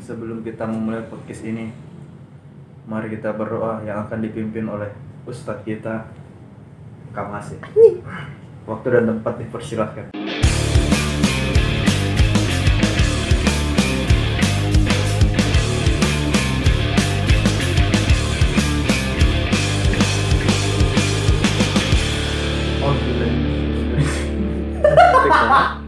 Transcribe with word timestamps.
sebelum 0.00 0.40
kita 0.40 0.64
memulai 0.64 1.04
podcast 1.06 1.44
ini, 1.44 1.70
mari 2.88 3.12
kita 3.12 3.36
berdoa 3.36 3.84
yang 3.84 4.08
akan 4.08 4.18
dipimpin 4.24 4.66
oleh 4.66 4.90
Ustadz 5.28 5.62
kita, 5.62 6.08
Kamasi. 7.12 7.60
Waktu 8.64 8.86
dan 8.90 9.04
tempat 9.14 9.34
dipersilahkan. 9.40 10.19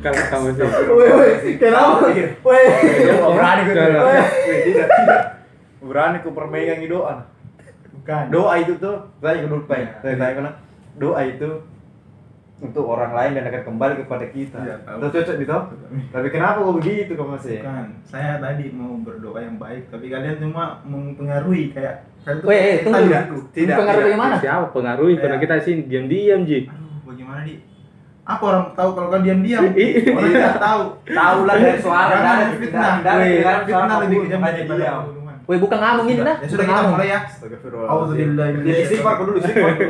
Kalau 0.03 0.19
kamu 0.29 0.49
sih. 0.53 0.63
Woi, 0.91 1.09
woi, 1.15 1.31
kenapa? 1.57 2.11
Woi. 2.43 2.63
berani 3.33 3.61
gue 3.65 3.75
Tidak, 4.67 4.87
tidak. 4.89 5.23
Berani 5.79 6.19
ku 6.21 6.31
permegang 6.31 6.83
doa. 6.87 7.27
Bukan. 7.93 8.25
Doa 8.31 8.53
itu 8.59 8.75
tuh, 8.77 8.97
saya 9.19 9.39
juga 9.39 9.55
lupa 9.57 9.75
ya. 9.79 9.83
Iya. 9.83 9.95
Saya 10.03 10.15
tanya 10.19 10.35
kena, 10.35 10.51
doa 10.99 11.21
itu 11.23 11.51
untuk 12.59 12.87
orang 12.87 13.11
lain 13.11 13.35
dan 13.35 13.45
akan 13.47 13.63
kembali 13.65 13.95
kepada 14.03 14.27
kita. 14.31 14.59
Iya, 14.59 14.77
tahu. 14.83 14.99
Itu 14.99 15.07
cocok 15.13 15.35
gitu. 15.39 15.55
Tapi 16.11 16.27
kenapa 16.31 16.59
kok 16.61 16.75
begitu 16.79 17.13
kamu 17.15 17.39
sih? 17.39 17.59
Bukan. 17.59 17.87
Saya 18.03 18.39
tadi 18.39 18.65
mau 18.71 18.95
berdoa 18.99 19.39
yang 19.39 19.59
baik, 19.59 19.91
tapi 19.91 20.07
kalian 20.07 20.39
cuma 20.39 20.83
mempengaruhi 20.83 21.71
kayak 21.71 22.07
kalian 22.23 22.39
tuh 22.39 22.47
Weh, 22.47 22.59
eh, 22.59 22.77
tunggu. 22.83 23.03
gitu. 23.03 23.37
Tidak, 23.51 23.75
Pengaruh 23.79 23.99
tidak. 23.99 24.07
bagaimana? 24.11 24.35
Siapa 24.39 24.67
pengaruhi? 24.71 25.15
Karena 25.19 25.37
Iya. 25.39 25.43
kita 25.43 25.55
sini 25.59 25.81
diam-diam 25.87 26.41
Ji. 26.43 26.59
Aduh, 26.67 27.03
bagaimana 27.07 27.41
di? 27.43 27.55
Apa 28.33 28.43
orang 28.43 28.65
tahu 28.73 28.91
kalau 28.93 29.09
kalian 29.09 29.25
diam-diam? 29.43 29.63
Iya. 29.73 30.13
Orang 30.13 30.31
tidak 30.31 30.57
tahu. 30.59 30.83
Tahu 31.05 31.39
lah 31.43 31.55
dari 31.55 31.79
suara 31.79 32.17
dari 32.17 32.55
fitnah. 32.59 32.95
dari 33.01 33.31
fitnah 33.63 33.97
lebih 34.01 34.17
kejam 34.25 34.41
daripada 34.41 34.81
diam. 34.81 35.01
pembunuhan. 35.05 35.37
Woi, 35.43 35.57
bukan 35.59 35.79
ngomong 35.79 36.07
ini 36.07 36.23
dah. 36.23 36.37
Ya 36.39 36.47
sudah 36.47 36.65
kita 36.65 36.81
mulai 36.87 37.09
ya. 37.09 37.21
Astagfirullah. 37.23 37.89
Auzubillah 37.89 38.47
Jadi 38.55 38.71
istighfar 38.81 39.15
dulu, 39.21 39.31
istighfar. 39.37 39.73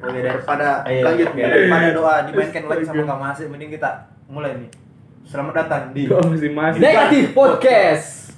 Oke, 0.00 0.18
daripada 0.18 0.68
Iya. 0.88 1.02
lanjut 1.04 1.28
daripada 1.36 1.88
doa 1.92 2.14
dimainkan 2.24 2.62
lagi 2.66 2.84
sama 2.84 3.02
Kak 3.04 3.18
Masih, 3.20 3.44
mending 3.52 3.70
kita 3.70 3.90
mulai 4.26 4.56
nih. 4.56 4.70
Selamat 5.28 5.54
datang 5.60 5.82
di 5.92 6.08
Kok 6.08 6.24
masih 6.26 6.50
masih. 6.50 6.80
Negatif 6.80 7.24
podcast. 7.30 8.29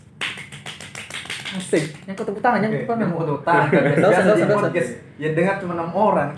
Asik. 1.52 1.84
Yang 2.08 2.14
kau 2.16 2.24
tepuk 2.24 2.40
tangan, 2.40 2.64
yang 2.64 2.72
tepuk 2.72 2.88
tangan. 2.88 3.12
Tepuk 3.12 3.44
tangan. 3.44 3.68
Dosa, 3.68 4.08
Biasa 4.08 4.20
dosa, 4.24 4.40
di 4.40 4.54
podcast 4.56 4.90
ya 5.20 5.28
dengar 5.36 5.54
cuma 5.60 5.72
enam 5.76 5.88
orang. 5.92 6.28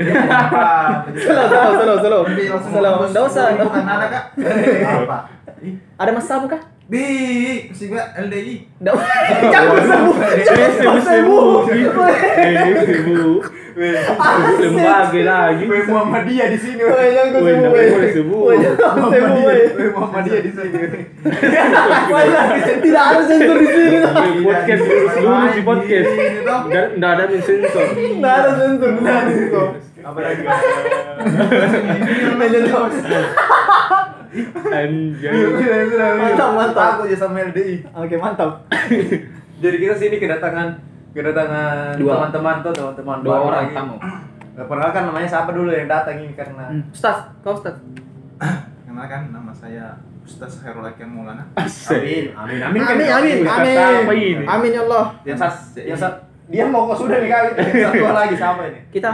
Slow, 1.15 1.47
slow, 1.47 1.71
slow, 1.79 1.97
slow. 2.03 2.23
Slow, 2.59 2.95
nggak 3.15 3.25
usah. 3.31 3.45
Bukan 3.63 3.87
ada 3.87 4.07
kak? 4.11 4.25
Apa? 5.07 5.19
Ih, 5.63 5.75
Ada 5.95 6.11
masalah 6.11 6.51
kah? 6.51 6.63
Di, 6.85 7.07
kasih 7.73 7.97
gua 7.97 8.05
LDI. 8.27 8.55
Jangan 8.85 9.81
sebut. 9.89 10.17
Jangan 10.45 11.01
sebut. 11.01 11.65
Ibu. 13.75 14.63
Lembaga 14.63 15.21
lagi. 15.27 15.63
Weh 15.67 15.83
Muhammadiyah 15.91 16.47
di 16.55 16.59
sini. 16.63 16.81
Woi, 16.87 17.11
sebut. 18.15 18.55
nggak 18.55 18.95
woi. 18.95 19.19
boleh 19.19 19.23
woi. 19.35 19.61
Weh 19.75 19.91
Muhammadiyah 19.91 20.41
di 20.47 20.51
sini. 20.55 20.79
Tidak 22.79 23.03
ada 23.03 23.23
sensor 23.27 23.57
di 23.59 23.69
sini. 23.69 23.97
Podcast 24.47 24.83
seluruh 25.19 25.51
di 25.51 25.63
podcast. 25.67 26.09
Nggak 26.71 27.11
ada 27.19 27.25
sensor. 27.43 27.87
Tidak 27.99 28.35
ada 28.39 28.51
sensor. 28.55 28.91
Tidak 28.95 29.15
ada 29.19 29.33
sensor. 29.35 29.67
Apa 30.05 30.19
lagi? 30.21 30.45
Anjay. 34.75 35.35
Mantap, 36.19 36.51
mantap. 36.55 36.87
Aku 36.99 37.01
aja 37.07 37.17
sama 37.19 37.43
LDI. 37.43 37.87
Oke, 37.95 38.15
mantap. 38.19 38.67
Jadi 39.63 39.77
kita 39.81 39.95
sini 39.99 40.17
kedatangan 40.19 40.94
kedatangan 41.15 41.95
teman-teman 41.97 42.57
tuh 42.61 42.73
teman-teman 42.75 43.19
Dua 43.23 43.37
orang 43.41 43.65
lagi. 43.65 43.75
tamu. 43.75 43.97
Nah, 44.55 44.65
Perkenalkan 44.65 45.03
namanya 45.09 45.29
siapa 45.29 45.51
dulu 45.51 45.67
yang 45.69 45.87
datang 45.87 46.17
ini 46.17 46.31
karena 46.33 46.65
Hmm. 46.67 46.83
Ustaz, 46.91 47.17
kau 47.41 47.55
Ustaz. 47.55 47.75
Kenalkan 48.85 49.31
nama 49.31 49.51
saya 49.51 49.95
Ustaz 50.21 50.59
Khairul 50.59 50.83
Hakim 50.83 51.07
Maulana. 51.09 51.45
Amin 51.55 52.35
Amin, 52.35 52.81
kan 52.81 52.97
amin, 52.97 53.45
amin. 53.45 53.77
apa 53.77 54.13
ini? 54.13 54.45
Amin 54.45 54.71
ya 54.71 54.83
Allah. 54.83 55.05
yang 55.23 55.37
sat 55.37 55.55
yang 55.77 55.95
sat 55.95 56.15
dia 56.45 56.65
mau 56.65 56.87
kok 56.87 57.01
sudah 57.01 57.17
nih 57.17 57.29
kali 57.29 57.49
satu 57.57 58.05
lagi 58.07 58.35
siapa 58.35 58.63
ini 58.67 58.81
Kita 58.91 59.11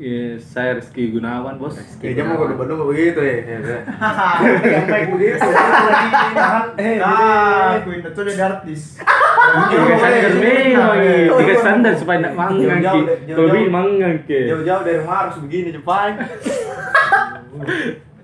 Ya, 0.00 0.40
saya 0.40 0.80
Rizky 0.80 1.12
Gunawan, 1.12 1.60
Bos. 1.60 1.76
Eh, 1.76 2.16
dia 2.16 2.24
mau 2.24 2.40
kode 2.40 2.56
bandung 2.56 2.88
begitu 2.88 3.20
ya. 3.20 3.36
Yang 3.52 4.84
baik 4.88 5.06
begitu. 5.12 5.44
Tahan. 5.44 6.64
Eh, 6.74 6.96
Ah, 6.96 7.76
aku 7.76 7.92
ini 7.92 8.08
tuh 8.08 8.24
dia 8.24 8.48
artis. 8.48 8.96
Tiga 8.96 9.84
memang 10.32 10.96
ini. 10.96 11.28
Tiga 11.28 11.54
sandal 11.60 11.94
supaya 11.94 12.16
nak 12.18 12.32
mangang 12.32 12.80
Jauh-jauh, 12.80 13.44
ki. 13.44 13.52
bi 13.52 13.68
mangang 13.68 14.16
ke. 14.24 14.48
jauh-jauh 14.48 14.82
dari 14.82 14.96
rumah 14.98 15.16
harus 15.20 15.36
begini 15.38 15.68
Jepang. 15.68 16.16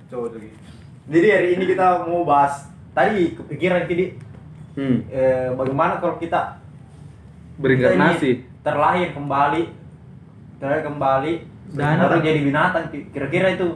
Coba 0.08 0.26
lagi. 0.32 0.48
Jadi 1.06 1.28
hari 1.28 1.48
ini 1.54 1.64
kita 1.66 1.86
mau 2.02 2.24
bahas 2.24 2.64
tadi 2.90 3.36
kepikiran 3.36 3.84
kini 3.84 4.16
Hmm. 4.72 5.04
eh, 5.06 5.52
bagaimana 5.52 5.96
kalau 5.96 6.16
kita 6.16 6.56
Berinkarnasi. 7.54 8.44
terlahir 8.60 9.12
kembali 9.12 9.72
terlahir 10.56 10.82
kembali 10.82 11.34
Dan- 11.72 11.98
baru 11.98 12.20
jadi 12.20 12.40
binatang 12.42 12.84
Ki- 12.88 13.08
kira-kira 13.10 13.48
itu 13.50 13.66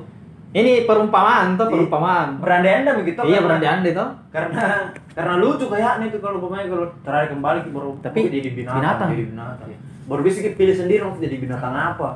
ini 0.50 0.82
perumpamaan 0.82 1.54
tuh 1.54 1.66
perumpamaan. 1.66 2.38
berandai-andai 2.38 2.94
begitu 2.98 3.22
Iya 3.22 3.38
berandai-andai 3.40 3.92
tuh. 3.92 4.08
karena 4.28 4.90
karena 5.10 5.34
lucu 5.36 5.66
kayaknya 5.66 6.06
itu 6.06 6.18
kalau 6.18 6.38
pemain 6.40 6.66
kalau 6.66 6.86
terlahir 7.02 7.28
kembali 7.30 7.58
baru 7.68 7.90
Tapi 8.00 8.18
jadi 8.28 8.48
binatang, 8.52 8.78
binatang. 8.78 9.08
jadi 9.10 9.24
binatang 9.26 9.68
baru 10.04 10.20
bisa 10.22 10.38
kita 10.40 10.54
pilih 10.56 10.74
sendiri 10.74 11.00
mau 11.02 11.14
jadi 11.14 11.36
binatang 11.36 11.70
apa 11.72 12.08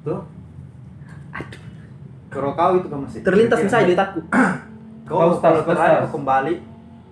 tuh 0.00 0.20
kalau 2.30 2.54
kau 2.54 2.72
itu 2.76 2.86
kan 2.86 2.98
masih 3.02 3.20
Terlintas 3.20 3.58
misalnya 3.58 3.86
di 3.86 3.94
otakku. 3.94 4.20
kau 5.08 5.34
kalau 5.34 5.34
stars. 5.34 6.08
kembali 6.08 6.54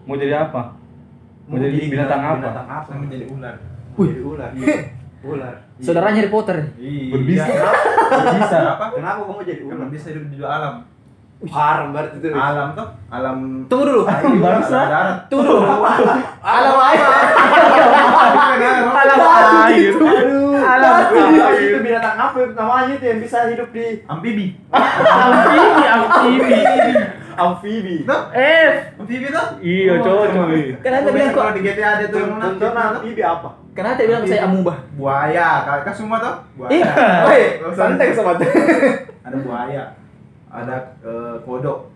Mau 0.07 0.15
jadi 0.15 0.35
apa? 0.41 0.73
Mau 1.45 1.59
jadi 1.59 1.77
binatang 1.85 2.21
apa? 2.23 2.37
binatang 2.39 2.69
apa 2.71 2.87
Saya 2.87 2.99
menjadi 2.99 3.25
ular. 3.29 3.55
Mau 3.93 4.05
jadi 4.07 4.21
ular 4.23 4.51
ular 5.21 5.55
Saudaranya 5.79 6.19
Harry 6.19 6.29
Potter. 6.29 6.59
Iya. 6.75 7.11
Berbisa. 7.13 7.45
Berbisa 8.09 8.57
apa? 8.73 8.85
kenapa 8.93 9.19
kau 9.21 9.33
mau 9.33 9.43
jadi 9.43 9.61
Karena 9.61 9.79
ular 9.81 9.89
bisa 9.89 10.07
hidup 10.09 10.25
di 10.27 10.37
dua 10.37 10.51
alam. 10.53 10.75
haram 11.41 11.95
berarti 11.95 12.19
itu 12.19 12.29
Alam 12.31 12.69
tuh, 12.75 12.89
alam 13.09 13.37
Tunggu 13.67 13.85
dulu. 13.87 14.03
bangsa. 14.41 14.79
Darat. 14.85 15.19
Tunggu 15.29 15.45
dulu. 15.45 15.63
Alam 16.41 16.75
air. 16.81 16.99
Alam 17.79 18.91
Alam 18.91 19.19
air. 19.65 19.93
Alam 20.59 20.93
Apa 20.99 21.55
itu 21.57 21.79
binatang 21.79 22.17
apa 22.19 22.37
itu 22.37 22.53
namanya 22.53 22.93
itu 22.93 23.05
yang 23.07 23.19
bisa 23.23 23.39
hidup 23.47 23.69
di 23.71 24.03
amfibi. 24.05 24.47
Amfibi, 24.69 25.85
amfibi. 25.87 26.53
amfibi 27.39 27.97
Tuh, 28.03 28.23
F. 28.35 28.75
amfibi 28.99 29.27
tuh. 29.31 29.47
Iya, 29.61 29.93
cocok. 29.97 30.45
nih. 30.51 30.65
Kan 30.81 30.93
anda 30.93 31.11
bilang 31.13 31.31
kok. 31.31 31.55
di 31.55 31.61
GTA 31.63 31.89
ada 31.95 32.05
tuh 32.09 32.21
contohnya 32.27 32.83
amfibi 32.93 33.23
apa 33.23 33.51
Kan 33.79 33.95
anda 33.95 34.03
bilang 34.11 34.27
saya 34.27 34.43
amubah. 34.51 34.75
Buaya, 34.99 35.63
kalian 35.63 35.95
semua? 35.95 36.19
Ih, 36.19 36.83
Buaya. 36.83 37.23
woi, 37.31 37.43
santai 37.79 38.11
sobat. 38.11 38.43
Ada 39.23 39.39
buaya, 39.39 39.95
ada 40.51 40.99
eh, 40.99 41.37
kodok, 41.47 41.87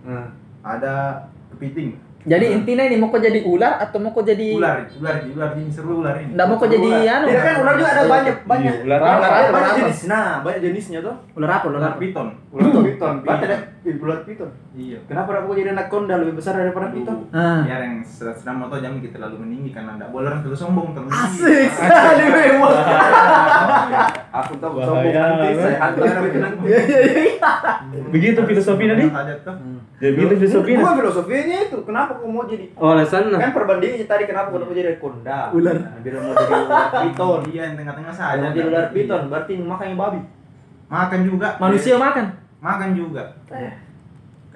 ada 0.63 1.27
kepiting, 1.51 1.99
Jadi 2.23 2.47
intinya 2.49 2.85
ini 2.85 2.97
mau 2.97 3.09
kau 3.09 3.19
jadi 3.19 3.41
ular 3.43 3.79
atau 3.79 3.99
mau 3.99 4.11
kau 4.11 4.23
jadi 4.23 4.55
ular, 4.55 4.87
ular, 4.95 5.15
ular 5.27 5.51
ini 5.55 5.67
seru 5.67 5.99
ular 5.99 6.15
ini. 6.17 6.33
Nggak 6.33 6.47
mau 6.47 6.55
kau 6.55 6.67
jadi 6.67 6.91
anu. 7.11 7.27
Tidak 7.27 7.43
kan 7.43 7.55
ular 7.59 7.75
juga 7.75 7.91
ada 7.91 8.03
banyak 8.05 8.37
banyak 8.43 8.73
Iya, 8.73 8.85
ular 8.85 8.99
banyak, 8.99 9.11
apa, 9.13 9.27
banyak, 9.27 9.51
ular 9.51 9.63
apa? 9.63 9.77
jenis 9.77 10.01
nah 10.05 10.27
banyak 10.39 10.61
jenisnya 10.63 10.99
tuh 11.01 11.15
ular 11.35 11.51
apa 11.51 11.65
ular 11.67 11.81
Ular 11.81 11.95
piton. 11.97 12.29
ular 12.49 12.69
piton 12.81 13.15
berarti 13.21 13.45
ada 13.45 13.57
ih, 13.83 13.95
ular 13.97 14.21
piton 14.23 14.51
Iya. 14.73 14.99
kenapa 15.05 15.31
aku 15.37 15.51
jadi 15.53 15.71
anaconda 15.73 16.15
lebih 16.17 16.35
besar 16.35 16.55
daripada 16.55 16.89
piton 16.89 17.19
Ah. 17.29 17.61
Biar 17.63 17.81
yang 17.81 17.97
sedang 18.05 18.57
mau 18.57 18.67
tahu 18.67 18.79
jangan 18.79 18.99
kita 18.99 19.15
terlalu 19.15 19.37
meninggi 19.41 19.71
karena 19.71 19.91
enggak 19.95 20.09
boleh 20.09 20.29
orang 20.29 20.41
terlalu 20.41 20.59
sombong 20.59 20.87
terlalu. 20.93 21.11
Asik 21.11 21.69
sekali 21.71 22.25
memang. 22.25 22.73
aku 24.39 24.53
tahu 24.57 24.75
sombong 24.79 25.13
nanti 25.13 25.47
saya 25.55 25.77
hantar 25.77 26.07
nanti 26.45 26.67
Begitu 28.11 28.41
filosofinya 28.43 28.95
nih. 28.95 29.09
Saja 29.09 29.35
tuh. 29.43 29.55
Jadi 29.99 30.13
begitu 30.15 30.35
filosofinya. 30.37 30.79
bukan 30.81 30.95
filosofinya 30.99 31.57
itu 31.63 31.77
kenapa 31.83 32.12
kau 32.15 32.29
mau 32.29 32.45
jadi 32.45 32.65
Oh, 32.75 32.93
alasan 32.93 33.31
kan 33.31 33.53
perbandingannya 33.53 34.05
tadi 34.05 34.25
kenapa 34.25 34.51
kau 34.51 34.61
mau 34.61 34.71
jadi 34.71 34.93
anaconda 34.93 35.39
Ular. 35.53 35.77
Nah, 35.77 35.97
biar 36.01 36.15
mau 36.19 36.33
jadi 36.33 36.53
ular 36.59 36.87
piton 36.91 37.41
Iya, 37.53 37.63
yang 37.65 37.75
tengah-tengah 37.79 38.15
saja. 38.15 38.39
mau 38.39 38.51
jadi 38.51 38.67
ular 38.67 38.87
piton 38.91 39.23
berarti 39.29 39.53
makan 39.57 39.87
yang 39.89 39.99
babi 39.99 40.21
Makan 40.87 41.21
juga. 41.25 41.49
Manusia 41.57 41.97
makan. 41.97 42.27
Makan 42.61 42.89
juga. 42.93 43.23
Eh. 43.49 43.73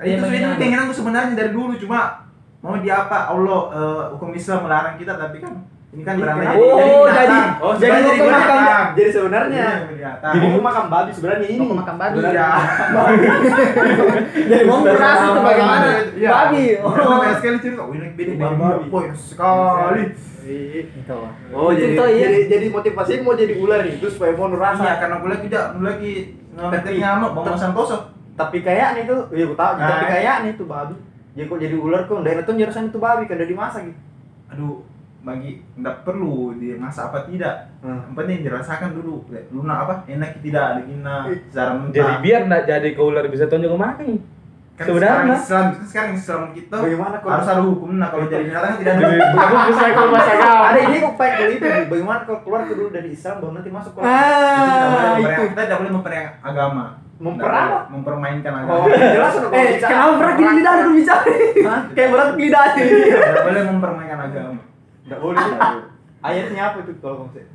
Itu 0.05 0.20
itu 0.20 0.44
benar. 0.44 0.61
keinginanku 0.61 0.93
sebenarnya 0.93 1.32
dari 1.32 1.49
dulu 1.49 1.73
cuma 1.81 2.29
mau 2.61 2.76
di 2.76 2.93
apa 2.93 3.32
Allah 3.32 3.61
eh, 3.73 4.05
hukum 4.12 4.37
Islam 4.37 4.69
melarang 4.69 5.00
kita 5.00 5.17
tapi 5.17 5.41
kan 5.41 5.56
Ini 5.87 6.03
kan 6.03 6.15
jadi 6.19 6.47
Oh, 6.59 7.06
jadi 7.09 7.38
Oh, 7.62 7.73
jadi 7.79 7.99
mau 8.03 8.11
jadi 8.11 8.21
makan 8.27 8.59
binatang. 8.59 8.87
Jadi 8.99 9.11
sebenarnya 9.15 9.67
Iya, 9.87 10.11
jadi 10.21 10.47
mau 10.50 10.62
makan 10.67 10.85
babi 10.91 11.11
sebenarnya 11.15 11.47
ini. 11.47 11.62
Mau 11.62 11.79
makan 11.79 11.94
babi. 11.97 12.17
Iya. 12.21 12.49
Jadi 14.50 14.62
mau 14.67 14.79
beras 14.83 15.19
itu 15.23 15.41
bagaimana? 15.41 15.87
Iya. 16.12 16.31
Babi. 16.31 16.65
Oh, 16.83 16.93
banyak 16.93 17.37
sekali 17.41 17.59
cerita. 17.62 17.83
Oh, 17.87 17.94
ini 17.94 18.09
bini 18.12 18.35
babi. 18.37 18.91
Boy, 18.91 19.06
sekali. 19.15 20.03
Oh, 21.50 21.75
jadi, 21.75 21.99
iya. 21.99 22.31
jadi 22.31 22.39
jadi 22.47 22.67
motivasi 22.71 23.19
mau 23.27 23.35
jadi 23.35 23.59
ular 23.59 23.82
itu 23.82 24.06
supaya 24.06 24.31
mau 24.39 24.47
ngerasa. 24.47 24.82
Iya, 24.82 24.94
karena 25.03 25.15
gue 25.19 25.31
lagi 25.35 25.44
tidak, 25.50 25.65
gue 25.75 25.85
lagi 25.87 26.12
Tapi- 26.55 26.99
nyamuk, 27.03 27.31
bang 27.35 27.59
Santoso. 27.59 27.99
Tapi 28.37 28.61
kayak 28.61 28.89
nih 28.94 29.03
tuh, 29.09 29.21
iya 29.32 29.44
gue 29.49 29.59
tahu. 29.59 29.73
Nah. 29.75 29.89
Tapi 29.89 30.05
kayak 30.06 30.35
nih 30.44 30.53
tuh 30.55 30.67
babi. 30.69 30.94
Jadi 31.35 31.44
kok 31.50 31.59
jadi 31.61 31.77
ular 31.77 32.03
kok, 32.06 32.21
dan 32.23 32.41
itu 32.41 32.53
nyerasan 32.53 32.89
itu 32.89 32.99
babi 33.00 33.25
kan 33.29 33.37
udah 33.37 33.49
dimasak 33.49 33.82
gitu. 33.91 34.00
Aduh, 34.55 34.77
bagi 35.26 35.58
nggak 35.75 36.06
perlu 36.06 36.55
dimasak 36.55 37.11
apa 37.11 37.26
tidak. 37.26 37.55
Hmm. 37.82 37.99
Yang 38.06 38.14
penting 38.14 38.38
dirasakan 38.46 38.90
dulu. 38.94 39.26
Luna 39.50 39.75
apa? 39.82 39.94
Enak 40.06 40.38
tidak, 40.38 40.78
digina, 40.78 41.26
secara 41.50 41.75
mentah. 41.75 41.99
Jadi 41.99 42.14
biar 42.23 42.40
nggak 42.46 42.62
jadi 42.62 42.88
ke 42.94 43.02
ular 43.02 43.26
bisa 43.26 43.50
tonjok 43.50 43.75
ke 43.75 43.81
makan. 43.82 44.08
kan 44.76 44.84
sebenarnya. 44.84 45.40
sekarang 45.40 45.40
Islam, 45.40 45.67
sekarang 45.88 46.12
Islam 46.12 46.40
kita 46.52 46.76
Bagaimana 46.76 47.17
kalau 47.19 47.32
harus 47.32 47.49
ada 47.49 47.62
hukum. 47.64 47.88
Nah, 47.96 48.08
kalau 48.12 48.28
jadi 48.28 48.44
binatang 48.44 48.70
kan 48.70 48.76
tidak 48.76 48.93
ada 48.93 49.00
Jadi 49.00 49.17
hukum. 49.17 49.40
aku 49.40 49.56
bisa 49.73 49.84
kalau 49.88 50.11
kau. 50.37 50.61
ada 50.69 50.78
ini 50.84 50.96
kok 51.00 51.14
baik 51.17 51.32
kalau 51.32 51.52
itu 51.56 51.67
bagaimana 51.88 52.20
kalau 52.22 52.40
keluar 52.44 52.61
dulu 52.69 52.84
dari 52.93 53.08
Islam 53.08 53.34
baru 53.40 53.52
nanti 53.56 53.70
masuk 53.72 53.93
ke 53.96 54.00
Kita 54.05 54.12
tidak 54.12 54.88
boleh 54.93 55.08
Ah, 55.08 55.17
itu. 55.17 55.43
Kita 55.49 55.62
tidak 55.64 55.79
boleh 55.81 55.93
memperang 55.96 56.26
agama. 56.44 56.84
Memperang 57.17 57.64
Tidak 57.64 57.84
Mempermainkan 57.88 58.52
agama. 58.52 58.76
Oh, 58.76 58.87
jelas 58.93 59.34
Eh, 59.49 59.67
kenapa 59.81 60.12
berat 60.20 60.34
gini 60.37 60.52
lidah 60.61 60.72
dulu 60.76 60.90
bicara? 60.93 61.25
Hah? 61.64 61.81
Kayak 61.96 62.08
berat 62.12 62.29
lidah 62.37 62.62
ini. 62.76 62.90
Tidak 63.17 63.44
boleh 63.49 63.62
mempermainkan 63.64 64.19
agama. 64.20 64.61
Nggak 65.06 65.20
boleh. 65.23 65.43
Ayatnya 66.20 66.62
apa 66.69 66.76
itu 66.82 66.93
kalau 66.99 67.23
kamu 67.23 67.31
sih? 67.38 67.47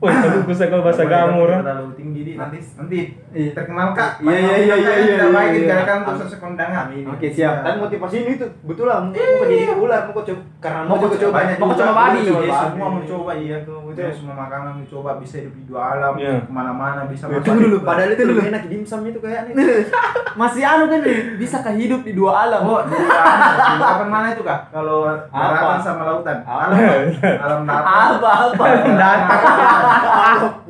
Wah, 0.00 0.16
aku 0.16 0.48
bisa 0.48 0.64
kalau 0.72 0.80
bahasa 0.80 1.04
kamu 1.04 1.44
orang. 1.44 1.60
terlalu 1.60 1.92
tinggi 1.92 2.20
di 2.24 2.32
nanti 2.32 2.56
nanti 2.72 2.98
Iya. 3.36 3.52
terkenal 3.52 3.92
kak. 3.92 4.24
Iya, 4.24 4.32
iya, 4.32 4.56
iya, 4.56 4.74
iya, 4.80 4.92
iya, 4.96 5.14
Tidak 5.20 5.28
baik 5.28 5.44
iya, 5.44 5.52
iya. 5.52 5.60
dikatakan 5.68 5.96
untuk 6.00 6.14
sesuatu 6.24 6.36
kondangan. 6.40 6.86
Oke 7.04 7.28
siap. 7.28 7.54
Dan 7.60 7.74
motivasi 7.84 8.16
ini 8.24 8.32
tuh 8.40 8.48
betul 8.64 8.88
lah 8.88 9.04
mau 9.04 9.12
mau 9.12 9.44
jadi 9.44 9.76
ular 9.76 10.00
mau 10.08 10.16
coba 10.16 10.40
karena 10.56 10.80
mau 10.88 10.96
coba 10.96 11.14
coba 11.20 11.32
banyak 11.36 11.56
mau 11.60 11.68
coba. 11.76 12.02
Iya, 12.16 12.56
semua 12.64 12.88
mencoba 12.96 13.32
iya 13.36 13.56
tuh. 13.60 13.89
Betul. 13.90 14.02
Iya, 14.02 14.12
semua 14.12 14.36
makanan 14.38 14.72
mencoba 14.76 15.10
bisa 15.16 15.34
hidup 15.36 15.52
di 15.52 15.64
dua 15.64 15.82
alam, 15.92 16.14
Iya. 16.14 16.34
ke 16.40 16.48
mana-mana 16.48 17.00
bisa 17.04 17.24
Tunggu 17.26 17.42
masuk. 17.42 17.58
dulu, 17.60 17.76
padahal 17.80 18.10
itu 18.10 18.24
lebih 18.24 18.44
enak 18.48 18.62
dimsum 18.66 19.00
itu 19.04 19.18
kayaknya. 19.18 19.54
Masih 20.40 20.62
anu 20.62 20.86
kan 20.86 21.00
nih, 21.00 21.18
bisa 21.36 21.58
kah 21.58 21.72
hidup 21.72 22.00
di 22.00 22.12
dua 22.12 22.46
alam? 22.46 22.62
Oh, 22.62 22.80
di 22.80 22.94
alam. 22.94 23.82
Alam 23.82 24.08
mana 24.08 24.30
itu 24.30 24.40
kak? 24.40 24.70
Kalau 24.70 25.02
daratan 25.26 25.78
sama 25.80 26.02
lautan. 26.04 26.38
Apa? 26.40 26.70
Alam, 26.70 27.10
alam 27.36 27.60
datar. 27.66 27.82
apa 28.14 28.30
apa? 28.46 28.64
Datar. 28.86 29.18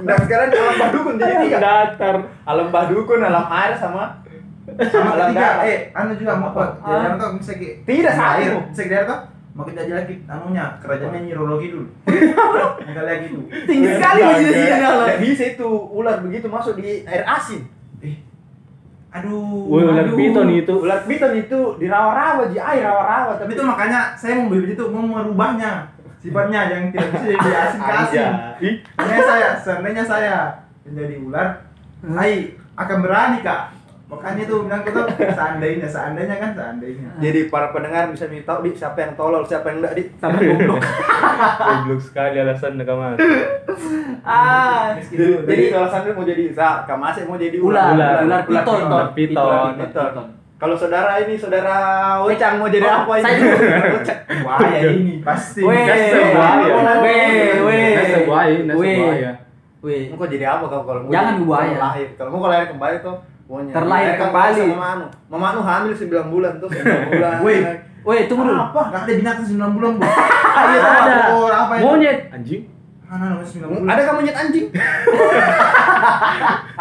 Nah 0.01 0.17
sekarang 0.17 0.49
alam 0.51 0.77
badukun 0.79 1.15
jadi 1.17 1.35
tiga. 1.45 1.59
Datar. 1.61 2.17
Alam 2.43 2.67
badukun, 2.69 3.21
alam 3.21 3.45
air 3.47 3.77
sama 3.77 4.17
Sama 4.71 5.13
alam 5.13 5.35
darat. 5.35 5.67
eh, 5.67 5.79
anu 5.91 6.15
juga 6.15 6.33
mau 6.35 6.51
apa? 6.51 6.79
Tuh 7.19 7.37
bisa 7.37 7.53
ke 7.55 7.83
Tidak, 7.83 8.13
satu. 8.15 8.39
air, 8.39 8.53
bisa 8.71 8.83
Mau 9.51 9.67
kita 9.67 9.83
lagi 9.83 10.23
anunya, 10.31 10.79
kerajaannya 10.79 11.21
nyirologi 11.27 11.75
dulu. 11.75 11.91
Kita 12.87 13.03
lihat 13.03 13.19
gitu. 13.27 13.39
Tinggi 13.67 13.87
sekali 13.99 14.19
imajinasinya. 14.23 14.77
Nggak 14.79 15.21
bisa 15.27 15.45
itu 15.59 15.69
ular 15.91 16.17
begitu 16.23 16.47
masuk 16.47 16.79
di 16.79 17.03
air 17.03 17.27
asin. 17.27 17.67
Eh, 17.99 18.23
aduh. 19.11 19.67
Woi, 19.67 19.83
ular 19.83 20.07
aduh. 20.07 20.15
piton 20.15 20.49
itu. 20.55 20.75
Ular 20.79 21.03
piton 21.03 21.33
itu 21.35 21.59
di 21.83 21.87
rawa-rawa 21.91 22.47
di 22.47 22.63
air 22.63 22.83
rawa-rawa 22.87 23.43
Tapi 23.43 23.51
itu 23.59 23.63
makanya 23.67 24.15
saya 24.15 24.39
mau 24.39 24.55
beli 24.55 24.79
itu 24.79 24.85
mau 24.87 25.03
merubahnya 25.03 25.91
sifatnya 26.23 26.61
yang 26.71 26.83
tidak 26.95 27.09
bisa 27.11 27.27
jadi 27.35 27.51
asin 27.67 27.81
ke 27.81 27.93
asin. 27.93 28.29
Ih, 28.61 28.75
Seandainya 28.87 29.25
saya, 29.27 29.49
seandainya 29.59 30.05
saya 30.07 30.37
menjadi 30.87 31.15
ular, 31.27 31.49
hai 32.07 32.55
akan 32.79 32.99
berani 33.03 33.39
kak. 33.43 33.61
Makanya 34.11 34.43
tuh 34.43 34.67
bilang 34.67 34.83
gitu, 34.83 35.01
seandainya, 35.31 35.87
seandainya 35.87 36.37
kan 36.37 36.51
seandainya. 36.51 37.09
Jadi 37.17 37.47
para 37.47 37.71
pendengar 37.71 38.11
bisa 38.11 38.27
tahu 38.27 38.59
di 38.61 38.75
siapa 38.75 38.99
yang 38.99 39.15
tolol, 39.15 39.47
siapa 39.47 39.71
yang 39.71 39.79
enggak 39.79 39.95
di. 39.95 40.03
Sama 40.19 40.35
goblok. 40.43 40.83
Goblok 41.57 42.01
sekali 42.03 42.37
alasan 42.37 42.75
kamu. 42.77 43.15
Ah, 44.21 44.99
Jadi, 44.99 45.15
dulu, 45.15 45.37
jadi 45.47 45.63
alasan 45.73 46.11
mau 46.11 46.27
jadi 46.27 46.45
sa, 46.51 46.83
Kamase 46.85 47.23
mau 47.25 47.39
jadi 47.39 47.57
ular, 47.57 47.95
ular. 47.95 48.15
Ular. 48.21 48.21
ular 48.27 48.43
piton. 48.45 48.81
Ular 48.85 49.09
piton. 49.15 49.71
Piton. 49.79 50.27
Kalau 50.61 50.77
saudara 50.77 51.17
ini 51.25 51.41
saudara 51.41 51.73
Ocang 52.21 52.61
mau 52.61 52.69
jadi 52.69 52.85
Oh, 52.85 52.97
apa 53.01 53.13
ini? 53.17 53.25
saya-. 53.25 54.21
Buaya 54.45 54.79
ini 54.93 55.15
pasti. 55.25 55.65
Weh, 55.65 55.87
Gas 55.89 56.03
sebuaya. 56.13 56.75
weh, 57.01 57.29
weh. 57.65 57.91
Gas 57.97 58.09
sebuaya, 58.13 58.57
gas 58.61 58.77
Weh. 58.77 58.99
Weh, 59.81 60.13
kok 60.13 60.29
jadi 60.29 60.45
apa 60.51 60.69
kau 60.69 60.85
kalau 60.85 61.01
mau 61.01 61.09
Jangan 61.09 61.41
buaya. 61.41 61.73
kalau 61.73 61.81
lahir. 61.81 62.09
Kalau 62.13 62.29
mau 62.29 62.41
kalau 62.43 62.53
lahir 62.53 62.69
kembali 62.69 62.97
tuh 63.01 63.17
maunya. 63.51 63.75
Terlahir 63.75 64.15
Lahir 64.15 64.21
kembali. 64.23 64.63
Mama 65.27 65.47
Anu 65.51 65.61
hamil 65.61 65.93
9 65.93 66.07
bulan 66.31 66.53
tuh 66.63 66.71
9 66.71 66.87
bulan. 67.11 67.43
Weh. 67.43 67.61
weh, 68.01 68.21
tunggu 68.31 68.47
dulu. 68.47 68.63
Apa? 68.63 68.83
Gak 68.95 69.03
ada 69.05 69.13
binatang 69.13 69.45
9 69.45 69.77
bulan, 69.77 69.91
Bu. 69.99 70.03
Iya 70.61 70.79
ada. 70.79 71.17
Apa 71.67 71.73
itu? 71.77 71.85
Monyet 71.85 72.19
anjing. 72.31 72.63
Mana 73.11 73.25
namanya 73.35 73.49
9 73.51 73.67
bulan? 73.67 73.91
Ada 73.91 74.03
kamu 74.07 74.19
nyet 74.23 74.37
anjing? 74.39 74.67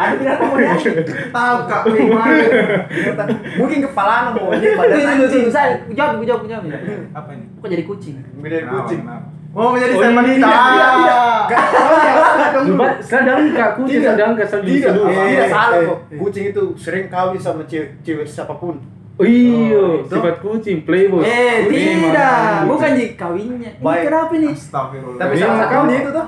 Ada 0.00 0.14
binatang 0.16 0.48
monyet 0.48 0.78
tahu 1.28 1.56
kak, 1.66 1.82
gimana? 1.90 2.34
Mungkin 3.58 3.78
kepala 3.84 4.12
anu 4.22 4.30
monyet 4.38 4.72
tunggu. 4.78 5.26
anjing. 5.26 5.44
Saya 5.50 5.68
jawab, 5.92 6.22
jawab, 6.22 6.46
jawab. 6.46 6.62
Apa 7.12 7.30
ini? 7.34 7.44
Kok 7.58 7.68
jadi 7.68 7.84
kucing? 7.84 8.14
Beda 8.38 8.56
kucing. 8.64 9.00
Oh, 9.50 9.74
menjadi 9.74 9.94
Oh, 9.94 10.00
sama 10.00 10.20
iya, 10.20 10.30
kita. 10.30 10.46
Tidak, 10.46 10.62
tidak. 10.94 11.42
Gak 11.50 11.64
salah 11.68 12.02
dong. 12.54 12.64
Sumpah, 12.64 12.90
sedang 13.00 13.40
kak 13.50 13.70
kucing 13.74 13.98
Tidak. 13.98 14.10
sedang 14.14 14.30
kesel 14.32 14.60
di 14.60 14.70
Tidak, 14.70 14.86
seluruh. 14.86 15.10
tidak 15.10 15.26
Eh, 15.40 15.50
salah 15.50 15.78
kok. 15.82 15.98
Kucing 16.12 16.44
itu 16.46 16.62
sering 16.76 17.06
kawin 17.06 17.34
sama 17.36 17.62
cewek, 17.64 17.88
cewek 18.00 18.22
siapa 18.24 18.54
pun. 18.54 18.78
Oh 19.16 19.26
iya, 19.26 19.76
Oh, 19.76 20.00
itu. 20.00 20.08
sifat 20.08 20.36
kucing 20.38 20.78
playboy. 20.80 21.20
Eh, 21.20 21.66
Kucing 21.66 21.98
tidak. 22.04 22.64
Bukan 22.64 22.90
ji 22.94 23.06
kawinnya. 23.14 23.70
Ini 23.74 23.96
kenapa 24.00 24.32
nih? 24.32 24.50
Astagfirullah. 24.50 25.18
Tapi 25.18 25.32
Iya, 25.32 25.42
sama 25.42 25.52
makanya. 25.52 25.70
kamu 25.72 25.90
itu 25.92 26.10
tuh. 26.10 26.26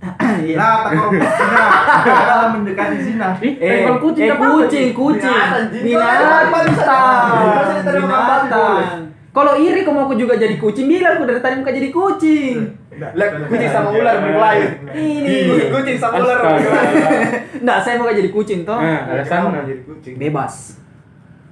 Iya. 0.40 0.56
Nah, 0.56 0.76
takut 0.80 1.12
zina. 1.12 1.64
Adalah 2.00 2.48
mendekati 2.50 2.96
zina. 3.02 3.28
Eh, 3.36 3.84
kucing 3.98 4.24
eh, 4.24 4.32
apa? 4.32 4.44
kucing, 4.54 4.86
kucing. 4.90 5.28
Binatang, 5.28 5.64
Ji. 5.68 5.80
Binatang. 7.90 9.09
Kalau 9.30 9.54
iri 9.62 9.86
kamu 9.86 10.10
aku 10.10 10.14
juga 10.18 10.34
jadi 10.34 10.58
kucing, 10.58 10.90
bilang 10.90 11.22
aku 11.22 11.24
dari 11.30 11.38
tadi 11.38 11.62
muka 11.62 11.70
jadi 11.70 11.88
kucing. 11.94 12.56
Lah, 12.98 13.28
kucing 13.46 13.70
sama 13.70 13.94
ular 13.94 14.14
berkelahi. 14.18 14.60
Ini. 14.90 15.70
Kucing 15.70 15.96
sama 16.02 16.18
ular 16.18 16.38
berkelahi. 16.42 16.94
Nggak, 17.62 17.78
saya 17.78 17.94
mau 18.02 18.10
jadi 18.10 18.30
kucing 18.34 18.66
toh. 18.66 18.82
Nah, 18.82 19.06
alasan 19.14 19.54
Kamu 19.54 19.62
jadi 19.70 19.82
kucing. 19.86 20.14
Bebas. 20.18 20.54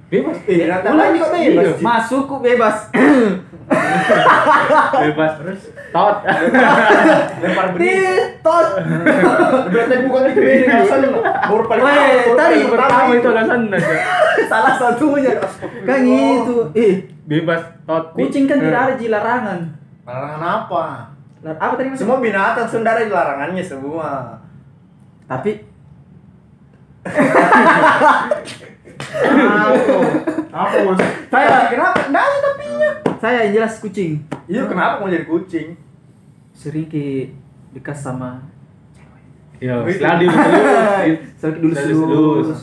bebas. 0.09 0.41
Eh, 0.49 0.65
binatang 0.65 0.97
Ular 0.97 1.13
lain 1.13 1.21
kok 1.21 1.29
iya. 1.37 1.49
bebas. 1.53 1.69
Ji. 1.69 1.83
Masukku 1.85 2.35
bebas. 2.41 2.77
Bebas. 5.05 5.31
Terus 5.37 5.61
tot. 5.93 6.15
Lempar 7.45 7.67
benih. 7.77 7.93
Titot. 7.93 8.67
Berarti 9.69 9.95
bukan 10.09 10.21
itu 10.33 10.41
beda 10.41 10.73
alasan. 10.81 10.99
Baru 11.45 11.63
paling 11.69 11.83
baru 11.85 12.33
tadi 12.35 12.57
Pertama 12.67 13.11
itu 13.13 13.27
alasan 13.29 13.61
aja. 13.69 13.95
Salah 14.49 14.73
satunya. 14.75 15.33
Kan 15.85 15.99
gitu. 16.03 16.73
Eh, 16.73 17.18
Bebas 17.29 17.61
tot. 17.85 18.17
kucing 18.17 18.43
kan 18.43 18.57
Nah. 18.57 18.65
tidak 18.65 18.81
ada 18.81 18.93
ji 18.95 19.07
larangan. 19.07 19.59
Larangan 20.01 20.41
apa? 20.41 20.83
Lar- 21.39 21.61
Apa 21.61 21.73
tadi 21.75 21.87
mas? 21.87 21.97
Semua 21.97 22.17
binatang 22.17 22.65
sebenarnya 22.65 23.05
ada 23.05 23.13
larangannya 23.15 23.61
semua. 23.61 24.33
Tapi 25.23 25.69
Apa? 30.51 30.75
Bos? 30.83 30.99
Saya 31.29 31.69
kenapa? 31.69 31.97
Enggak 32.03 32.23
ada 32.23 32.37
tapinya. 32.43 32.89
saya 33.19 33.37
yang 33.43 33.51
jelas 33.53 33.73
kucing. 33.77 34.11
Iya 34.45 34.65
kenapa 34.65 34.99
mau 34.99 35.07
jadi 35.07 35.23
kucing? 35.23 35.77
Sering 36.51 36.87
ke 36.87 37.29
bekas 37.71 37.99
sama 37.99 38.41
diselus. 39.59 40.33
Sering 41.37 41.59
dulu 41.59 41.73
selus. 41.73 41.99
selus. 42.47 42.61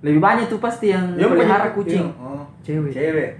Lebih 0.00 0.20
banyak 0.20 0.46
tuh 0.48 0.58
pasti 0.58 0.88
yang 0.88 1.14
Iya, 1.14 1.28
pelihara 1.28 1.68
kucing. 1.70 2.04
Iya. 2.04 2.20
Oh, 2.20 2.44
Cewek. 2.60 2.92
Cewek. 2.92 3.30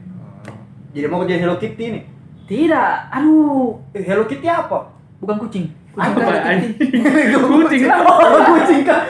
Jadi 0.94 1.06
mau 1.06 1.20
jadi 1.20 1.42
Hello 1.42 1.56
Kitty 1.56 1.84
nih. 1.90 2.02
Tidak, 2.44 2.90
aduh, 3.10 3.82
Eh, 3.90 4.00
Hello 4.00 4.24
Kitty 4.24 4.46
apa? 4.46 4.94
bukan 5.16 5.40
kucing. 5.40 5.66
Apa 5.94 6.12
Kucing 6.12 6.44
anjing? 6.44 6.72
kucing 7.50 7.82
lah. 7.84 7.98
Oh, 8.02 8.18
kucing 8.52 8.80
kan. 8.82 9.02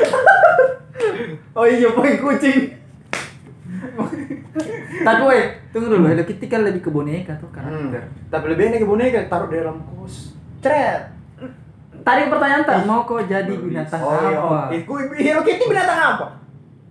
Oh 1.53 1.67
iya, 1.67 1.91
pakai 1.91 2.17
kucing. 2.17 2.59
Tapi 4.97 5.23
weh, 5.25 5.43
tunggu 5.69 5.87
dulu. 5.91 6.07
Hello 6.07 6.23
Kitty 6.23 6.47
kan 6.47 6.63
lebih 6.63 6.81
ke 6.81 6.89
boneka 6.89 7.35
tuh 7.37 7.51
Hmm. 7.51 7.91
karakter. 7.91 8.03
Tapi 8.31 8.45
lebih 8.49 8.63
enak 8.67 8.79
ke 8.79 8.87
boneka 8.87 9.19
taruh 9.27 9.49
di 9.49 9.59
dalam 9.59 9.83
kos. 9.85 10.33
Cret. 10.61 11.11
Tadi 11.97 12.23
pertanyaan 12.27 12.63
tak 12.63 12.85
mau 12.85 13.03
kok 13.03 13.25
jadi 13.25 13.49
binatang 13.51 13.99
Oh 13.99 14.13
iya. 14.23 14.39
apa? 14.39 14.59
Eh, 14.71 14.81
ku- 14.85 15.13
Hello 15.13 15.43
Kitty 15.43 15.65
binatang 15.65 15.99
apa? 15.99 16.27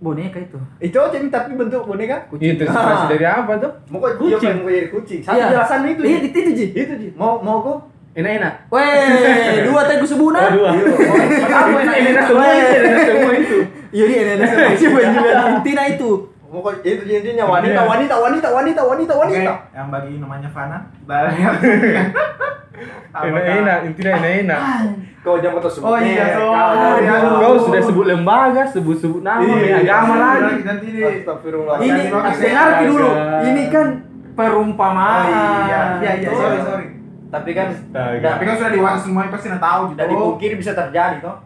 Boneka 0.04 0.36
itu. 0.36 0.58
Itu 0.78 0.96
aja 1.00 1.16
nih, 1.16 1.32
tapi 1.32 1.56
bentuk 1.56 1.88
boneka. 1.88 2.28
Itu 2.28 2.44
inspirasi 2.44 3.04
dari 3.08 3.24
apa 3.24 3.56
tuh? 3.56 3.72
Mau 3.88 3.98
kok 3.98 4.20
Kucing. 4.20 4.28
dia 4.28 4.38
pengen 4.38 4.68
jadi 4.68 4.88
kucing. 4.92 5.20
Satu 5.24 5.32
Iya. 5.34 5.46
jelasan 5.48 5.80
itu. 5.88 6.00
Iya, 6.04 6.16
itu, 6.20 6.36
itu 6.36 6.50
Ji. 6.52 6.66
Itu 6.76 6.94
Ji. 6.94 7.08
Mau 7.16 7.40
mau 7.40 7.58
kok 7.58 7.78
Enak-enak. 8.14 8.70
Weh, 8.70 9.58
dua 9.66 9.80
teh 9.90 9.98
kusubuna. 9.98 10.38
Oh, 10.38 10.50
dua. 10.54 10.70
Apa 10.70 11.78
enak-enak 11.82 12.24
semua 12.24 12.46
itu, 12.46 12.74
enak 12.78 13.00
semua 13.02 13.32
itu. 13.34 13.58
Iya 13.90 14.04
dia 14.06 14.18
enak 14.38 14.48
semua 14.50 14.70
sih 14.76 14.86
juga 15.10 15.30
intina 15.50 15.82
itu. 15.88 16.10
Pokoknya 16.54 16.86
itu 16.86 17.02
intinya 17.04 17.44
wanita, 17.50 17.80
wanita, 17.82 18.14
wanita, 18.14 18.48
wanita, 18.48 18.80
wanita, 18.86 19.12
wanita. 19.18 19.52
yang 19.74 19.88
bagi 19.90 20.22
namanya 20.22 20.46
Fana. 20.46 20.78
Dan 21.02 21.34
yang 21.34 21.54
Enak-enak, 23.14 23.78
intinya 23.86 24.12
enak-enak. 24.18 24.60
Kau 25.22 25.38
jangan 25.38 25.62
kau 25.62 25.70
sebut. 25.70 25.86
Oh 25.86 25.98
iya, 25.98 26.34
so. 26.34 26.50
Kau 26.50 26.98
dulu. 26.98 27.36
Kau 27.38 27.54
sudah 27.56 27.80
sebut 27.80 28.06
lembaga, 28.06 28.62
sebut-sebut 28.66 29.22
nama, 29.22 29.40
Iya, 29.40 29.86
agama 29.86 30.14
lagi. 30.18 30.54
Nanti. 30.66 30.86
Ini 30.90 32.00
Oke, 32.10 32.30
dengar 32.36 32.68
dulu. 32.84 33.08
Ini 33.46 33.62
kan 33.70 33.86
Oh 33.94 34.32
perumpamaan. 34.34 35.24
iya, 35.30 35.80
iya, 36.02 36.12
iya, 36.18 36.28
Betul. 36.28 36.42
sorry, 36.42 36.58
sorry. 36.66 36.86
Tapi 37.30 37.50
kan. 37.54 37.68
Tapi 37.94 38.42
kan 38.42 38.54
sudah 38.58 38.72
dewasa 38.74 38.98
semuanya 39.00 39.30
pasti 39.30 39.46
udah 39.46 39.62
tahu 39.62 39.82
juga. 39.86 39.94
tidak 39.94 40.06
dipungkiri 40.10 40.54
bisa 40.58 40.72
terjadi 40.74 41.16
toh. 41.22 41.36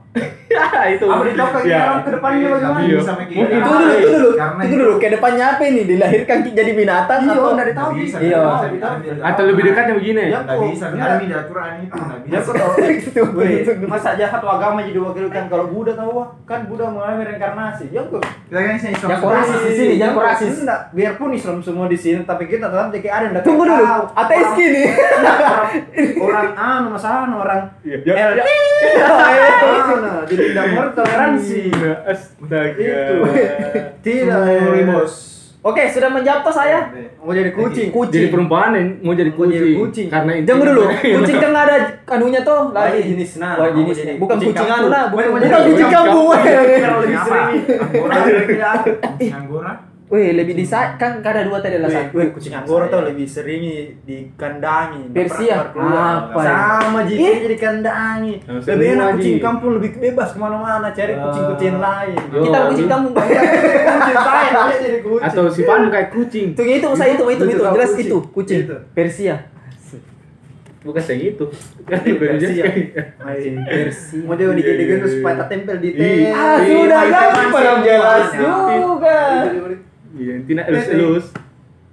Ya, 0.49 0.65
itu. 0.97 1.05
Apa 1.05 1.29
ke 1.55 1.69
Ya. 1.69 1.79
dalam 1.79 2.01
ke 2.01 2.11
depannya 2.11 2.47
bagaimana? 2.49 2.81
Iya. 2.81 2.99
Bisa 2.99 3.13
mikir. 3.15 3.37
Mungkin 3.37 3.53
Itu 3.55 3.69
dulu, 3.69 3.93
itu 3.93 4.09
dulu. 4.11 4.31
Karena 4.35 4.61
Itu 4.65 4.75
dulu. 4.75 4.95
Ke 4.97 5.09
depannya 5.13 5.45
apa 5.47 5.63
ini? 5.63 5.83
Dilahirkan 5.85 6.37
jadi 6.49 6.73
binatang 6.73 7.19
Iya, 7.21 7.31
atau 7.31 7.51
nggak. 7.53 7.67
Nggak 7.69 7.91
bisa, 7.95 8.17
Iya. 8.19 8.39
nggak 8.41 8.71
nggak. 8.73 9.27
Atau 9.29 9.43
lebih 9.45 9.63
dekatnya 9.65 9.95
begini. 9.95 10.21
Ya. 10.25 10.41
Nggak 10.41 10.59
bisa, 10.65 10.85
Iya. 10.87 10.97
karena 10.99 11.17
di 11.19 11.27
aturan 11.31 11.73
itu 11.85 11.95
nggak 11.95 12.19
Ya 12.25 12.41
bisa. 12.41 12.51
tahu. 12.51 13.41
Itu, 13.45 13.71
masa 13.85 14.11
jahat 14.17 14.41
agama 14.41 14.79
jadi 14.81 14.99
wakilkan 14.99 15.45
kalau 15.47 15.67
Buddha 15.69 15.93
tahu 15.93 16.11
kan 16.43 16.61
Buddha 16.65 16.85
mengalami 16.89 17.23
reinkarnasi. 17.25 17.85
Ya 17.91 18.03
kok. 18.03 18.23
Kita 18.25 18.59
kan 18.59 18.75
sini 18.75 18.93
Islam. 18.95 19.09
Yang 19.09 19.21
korasis 19.21 19.59
di 19.61 19.73
sini, 19.75 19.93
jangan 19.97 20.15
korasis. 20.17 20.55
Enggak, 20.59 20.81
biarpun 20.91 21.31
Islam 21.31 21.57
semua 21.61 21.87
di 21.87 21.99
sini 21.99 22.25
tapi 22.25 22.45
kita 22.45 22.67
tetap 22.67 22.89
jadi 22.89 23.09
ada 23.11 23.25
yang 23.29 23.45
Tunggu 23.45 23.65
dulu. 23.65 23.85
Ateis 24.15 24.49
gini. 24.55 24.83
Orang 26.19 26.49
anu 26.55 26.89
masalah 26.91 27.29
orang 27.29 27.63
Iya. 27.85 27.99
L 28.09 28.33
Mana? 30.09 30.25
jadi 30.25 30.43
tidak 30.49 30.65
mengerti 30.67 30.95
toleransi. 30.97 31.61
Astaga. 32.03 32.81
Itu. 32.81 33.15
Tidak. 34.09 34.39
Bos. 34.89 35.15
Oke, 35.59 35.83
sudah 35.91 36.07
menjawab 36.07 36.47
toh 36.47 36.55
saya. 36.55 36.87
Mau 37.19 37.35
jadi 37.35 37.51
kucing. 37.51 37.91
Jadi 37.91 38.31
perempuan 38.31 38.73
yang 38.79 38.89
mau 39.03 39.11
jadi 39.13 39.35
Mau 39.35 39.45
jadi 39.45 39.75
kucing. 39.75 39.79
kucing. 39.83 40.07
Karena 40.07 40.33
itu. 40.39 40.47
Jangan 40.47 40.67
dulu. 40.71 40.85
Kucing 40.95 41.39
kan 41.43 41.53
ada 41.53 41.77
anunya 42.09 42.41
tuh 42.47 42.71
Lagi 42.71 43.03
lagi. 43.03 43.11
jenis 43.13 43.31
nah. 43.43 43.53
Wah, 43.59 43.67
mau 43.69 43.83
jenis 43.85 43.97
jadi 43.99 44.13
bukan 44.17 44.37
kucing 44.39 44.55
kucing 44.55 44.71
anu 44.71 44.87
nah, 44.89 45.05
bukan 45.11 45.27
kucing 45.67 45.91
kampung. 45.91 46.29
Kalau 46.87 46.99
lebih 47.03 47.19
sering. 47.21 47.55
Anggora. 47.75 48.73
Anggora. 49.43 49.73
Weh, 50.09 50.33
lebih 50.33 50.57
di 50.57 50.65
kan 50.65 51.21
kada 51.21 51.45
dua 51.45 51.61
tadi 51.61 51.77
lah 51.77 51.85
Wih, 51.85 52.01
satu. 52.01 52.17
wih, 52.17 52.29
kucing 52.33 52.57
anggora 52.57 52.89
tuh 52.89 53.05
lebih 53.05 53.29
sering 53.29 53.61
dikandangi. 54.09 55.13
Persia? 55.13 55.69
Apa 55.69 56.41
ya? 56.41 56.81
Sama 56.81 57.01
jadi 57.05 57.45
dikandangi. 57.45 58.41
Sama 58.41 58.57
Lebih 58.57 58.89
semua, 58.89 58.97
enak 58.97 59.09
kucing 59.15 59.37
kampung 59.37 59.71
lebih 59.77 59.91
bebas 60.01 60.33
ke 60.33 60.39
mana-mana 60.41 60.89
cari 60.97 61.13
Ah. 61.13 61.29
kucing-kucing 61.29 61.77
lain. 61.77 62.17
Yo. 62.33 62.41
Kita 62.41 62.59
kucing 62.73 62.89
kampung. 62.89 63.13
Kucing 63.13 64.17
lain 64.17 64.79
jadi 64.81 64.99
kucing. 65.05 65.27
Atau 65.29 65.45
si 65.53 65.61
Panu 65.63 65.87
kayak 65.93 66.09
kucing. 66.09 66.49
Tuh 66.57 66.65
itu 66.65 66.89
saya 66.97 67.11
itu 67.13 67.25
itu 67.29 67.45
Itu 67.45 67.53
itu 67.53 67.65
jelas 67.69 67.93
itu 67.93 68.19
kucing 68.33 68.59
Itu. 68.65 68.77
Persia. 68.97 69.37
Bukan 70.79 71.03
kayak 71.05 71.21
gitu. 71.21 71.45
Kan 71.85 72.01
Persia. 72.01 72.65
Mau 74.25 74.33
dia 74.33 74.49
dijadikan 74.57 74.97
terus 75.05 75.21
supaya 75.21 75.37
tak 75.37 75.49
tempel 75.53 75.77
di 75.77 75.93
teh. 75.93 76.01
Iya. 76.01 76.33
Ah, 76.33 76.57
sudah 76.57 77.01
Iya, 77.05 77.21
kan 77.29 77.47
belum 77.53 77.79
jelas 77.85 78.27
juga. 78.33 79.19
Iya, 80.19 80.33
intinya 80.37 80.63
elus-elus. 80.67 81.27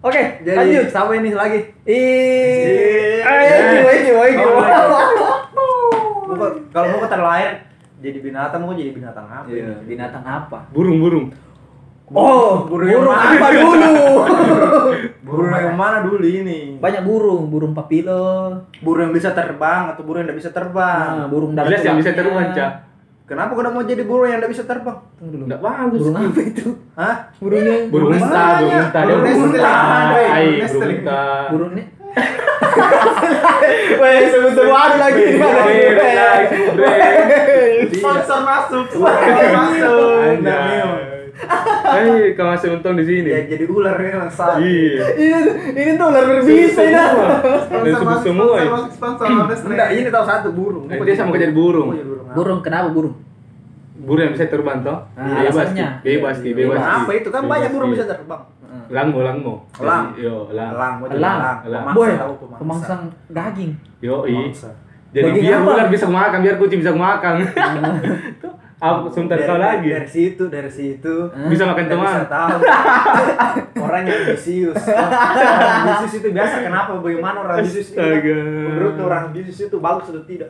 Oke, 0.01 0.21
Jadi 0.41 0.57
lanjut. 0.57 0.85
sama 0.89 1.17
ini 1.17 1.33
lagi. 1.33 1.59
Ih, 1.81 3.21
Iya. 3.21 3.25
ayo, 3.25 3.85
ayo, 3.85 4.13
ayo. 4.21 4.47
Bukan, 6.25 6.51
kalau 6.73 6.87
mau 6.93 7.05
terlahir 7.05 7.65
jadi 7.97 8.17
binatang 8.21 8.61
mau 8.61 8.73
jadi 8.73 8.91
binatang 8.91 9.25
apa? 9.25 9.49
Ini? 9.49 9.81
binatang 9.85 10.21
apa? 10.21 10.69
Burung-burung. 10.69 11.33
Oh, 12.13 12.69
burung 12.69 12.85
burung, 12.93 13.09
yang 13.09 13.41
apa 13.41 13.47
dulu? 13.49 13.93
Burung 15.25 15.49
yang 15.49 15.73
mana 15.73 16.05
dulu 16.05 16.21
ini? 16.21 16.77
Banyak 16.77 17.01
burung, 17.01 17.49
burung 17.49 17.73
papilo. 17.73 18.61
Burung 18.85 19.09
yang 19.09 19.15
bisa 19.15 19.33
terbang 19.33 19.89
atau 19.89 20.05
burung 20.05 20.21
yang 20.21 20.29
tidak 20.29 20.39
bisa 20.45 20.51
terbang? 20.53 21.25
Nah, 21.25 21.27
burung 21.33 21.57
darat 21.57 21.73
Jelas 21.73 21.81
yang 21.81 21.97
bisa 21.97 22.13
teruan, 22.13 22.53
Cak. 22.53 22.71
Kenapa 23.25 23.57
kau 23.57 23.65
mau 23.65 23.81
jadi 23.81 24.05
burung 24.05 24.29
yang 24.29 24.37
tidak 24.37 24.53
bisa 24.53 24.63
terbang? 24.69 25.01
Tunggu 25.17 25.33
dulu. 25.33 25.43
Enggak 25.49 25.61
bagus. 25.65 25.97
Burung 25.97 26.17
apa 26.21 26.41
itu? 26.45 26.67
Hah? 26.93 27.15
Burung 27.41 27.63
yang 27.65 27.89
Burung 27.89 28.13
Burung 28.13 28.21
unta, 28.21 28.43
burung 28.61 28.77
unta, 28.77 28.99
Burung 29.01 29.25
unta. 29.49 29.73
Burung 30.05 30.29
Hai, 30.29 30.45
nestling. 30.61 30.85
burung 30.85 31.01
unta. 31.01 31.21
burung 31.49 31.71
ini. 31.73 31.83
Weh, 33.99 34.17
sebut-sebut 34.29 34.77
ada 34.77 34.95
lagi. 35.01 35.25
Sponsor 37.97 38.39
masuk. 38.45 38.85
Sponsor 38.93 39.47
masuk. 39.49 40.21
Anjay. 40.21 41.14
Hei, 41.85 42.33
kau 42.33 42.45
masih 42.49 42.67
untung 42.75 42.95
di 42.97 43.05
sini. 43.05 43.29
Ya 43.29 43.39
jadi 43.45 43.65
ular 43.69 43.95
ini 44.01 44.13
langsung. 44.17 44.57
Iya. 44.59 45.05
Ini 45.15 45.39
ini 45.77 45.91
tuh 45.95 46.05
ular 46.09 46.23
berbisa 46.25 46.81
ini. 46.81 46.95
Dan 47.71 47.93
sebut 47.95 48.19
semua. 48.25 48.55
ya. 48.57 48.65
Sponsor 48.65 48.89
sponsor 48.91 49.25
sponsor. 49.29 49.67
Enggak, 49.71 49.89
ini 49.93 50.09
tahu 50.09 50.25
satu 50.25 50.49
burung. 50.51 50.85
Eh, 50.89 50.97
dia 50.97 51.15
sama 51.15 51.29
kayak 51.33 51.41
jadi 51.49 51.53
burung. 51.55 51.87
Mau 51.89 51.97
jadi 51.97 52.09
burung. 52.09 52.27
Burung 52.33 52.59
kenapa 52.65 52.87
burung? 52.91 53.15
Burung 53.95 54.23
yang 54.27 54.33
bisa 54.35 54.45
terbang 54.51 54.77
toh? 54.83 54.97
Ah, 55.15 55.41
bebas, 55.47 55.67
bebas, 56.03 56.35
Ki, 56.43 56.51
bebas. 56.51 56.77
Apa 56.77 57.11
itu 57.15 57.29
kan 57.31 57.41
banyak 57.47 57.69
burung 57.71 57.89
bisa 57.95 58.03
terbang. 58.05 58.41
Langmo, 58.85 59.19
langmo. 59.25 59.53
Elang. 59.81 60.13
Yo, 60.13 60.51
Elang. 60.53 60.71
elang. 60.77 60.93
Elang. 61.09 61.57
Pemangsa 61.65 61.95
Boy, 61.95 62.11
pemangsang 62.59 63.01
daging. 63.33 63.71
Yo, 64.03 64.29
i. 64.29 64.35
Pemangsa. 64.35 64.69
Jadi 65.15 65.29
biar 65.39 65.63
ular 65.63 65.87
bisa 65.87 66.05
makan, 66.11 66.43
biar 66.43 66.59
kucing 66.59 66.83
bisa 66.83 66.91
makan. 66.91 67.39
Apa 68.75 69.07
sebentar 69.07 69.39
kau 69.39 69.55
lagi? 69.55 69.87
Dari 69.87 70.05
situ, 70.05 70.43
dari 70.45 70.67
situ. 70.67 71.15
Hah? 71.29 71.47
Bisa 71.47 71.63
makan 71.63 71.85
teman. 71.85 72.05
bisa 72.11 72.27
tahu 72.27 72.57
orang 73.85 74.01
yang 74.03 74.19
ambisius. 74.21 74.75
orang 74.83 75.75
ambisius 75.79 76.13
itu 76.17 76.27
biasa 76.29 76.55
kenapa 76.59 76.91
bagaimana 76.97 77.37
orang 77.41 77.55
ambisius 77.57 77.87
itu? 77.89 77.97
Astaga. 77.97 78.39
Menurut 78.67 78.95
orang 79.01 79.21
ambisius 79.25 79.59
itu 79.63 79.77
bagus 79.79 80.05
atau 80.09 80.23
tidak? 80.23 80.49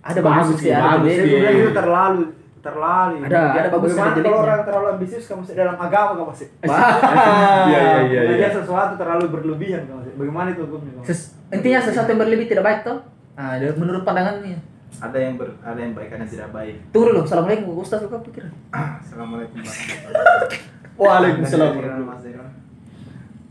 Ada 0.00 0.18
Bagus 0.18 0.36
bagus 0.48 0.58
sih, 0.58 0.70
ada 0.70 0.88
bagus 0.96 1.10
sih. 1.10 1.26
bilang 1.26 1.54
itu 1.54 1.70
terlalu 1.70 2.22
terlalu. 2.58 3.14
Ada, 3.22 3.38
ada 3.54 3.68
bagus 3.68 3.90
Bagaimana 3.92 4.18
kalau 4.18 4.38
orang 4.40 4.60
terlalu 4.64 4.86
ambisius 4.90 5.24
kamu 5.26 5.38
masih 5.40 5.54
dalam 5.54 5.76
agama 5.76 6.10
kamu 6.14 6.26
masih? 6.32 6.48
Iya, 7.68 7.80
iya, 8.02 8.20
iya. 8.24 8.36
Iya. 8.36 8.48
sesuatu 8.50 8.92
terlalu 8.96 9.24
berlebihan 9.28 9.84
kamu 9.84 9.98
masih. 10.00 10.12
Bagaimana 10.16 10.48
itu 10.50 10.62
hukumnya? 10.64 10.92
kamu? 10.94 11.04
Ses- 11.04 11.36
intinya 11.50 11.78
sesuatu 11.78 12.08
yang 12.08 12.18
berlebih 12.18 12.46
tidak 12.46 12.64
baik 12.64 12.80
toh. 12.82 12.98
Nah, 13.36 13.60
dia- 13.60 13.76
menurut 13.76 14.02
pandangannya. 14.02 14.58
Ada 14.98 15.18
yang 15.22 15.34
ber, 15.38 15.54
ada 15.62 15.78
yang 15.78 15.94
baik 15.94 16.10
ada 16.10 16.26
yang 16.26 16.32
tidak 16.34 16.48
baik. 16.50 16.74
Tunggu 16.90 17.14
dulu, 17.14 17.20
assalamualaikum 17.22 17.78
Ustaz 17.78 18.02
apa 18.02 18.18
pikir? 18.18 18.50
Assalamualaikum 19.02 19.62
warahmatullahi 19.62 20.58
Waalaikumsalam. 20.98 21.72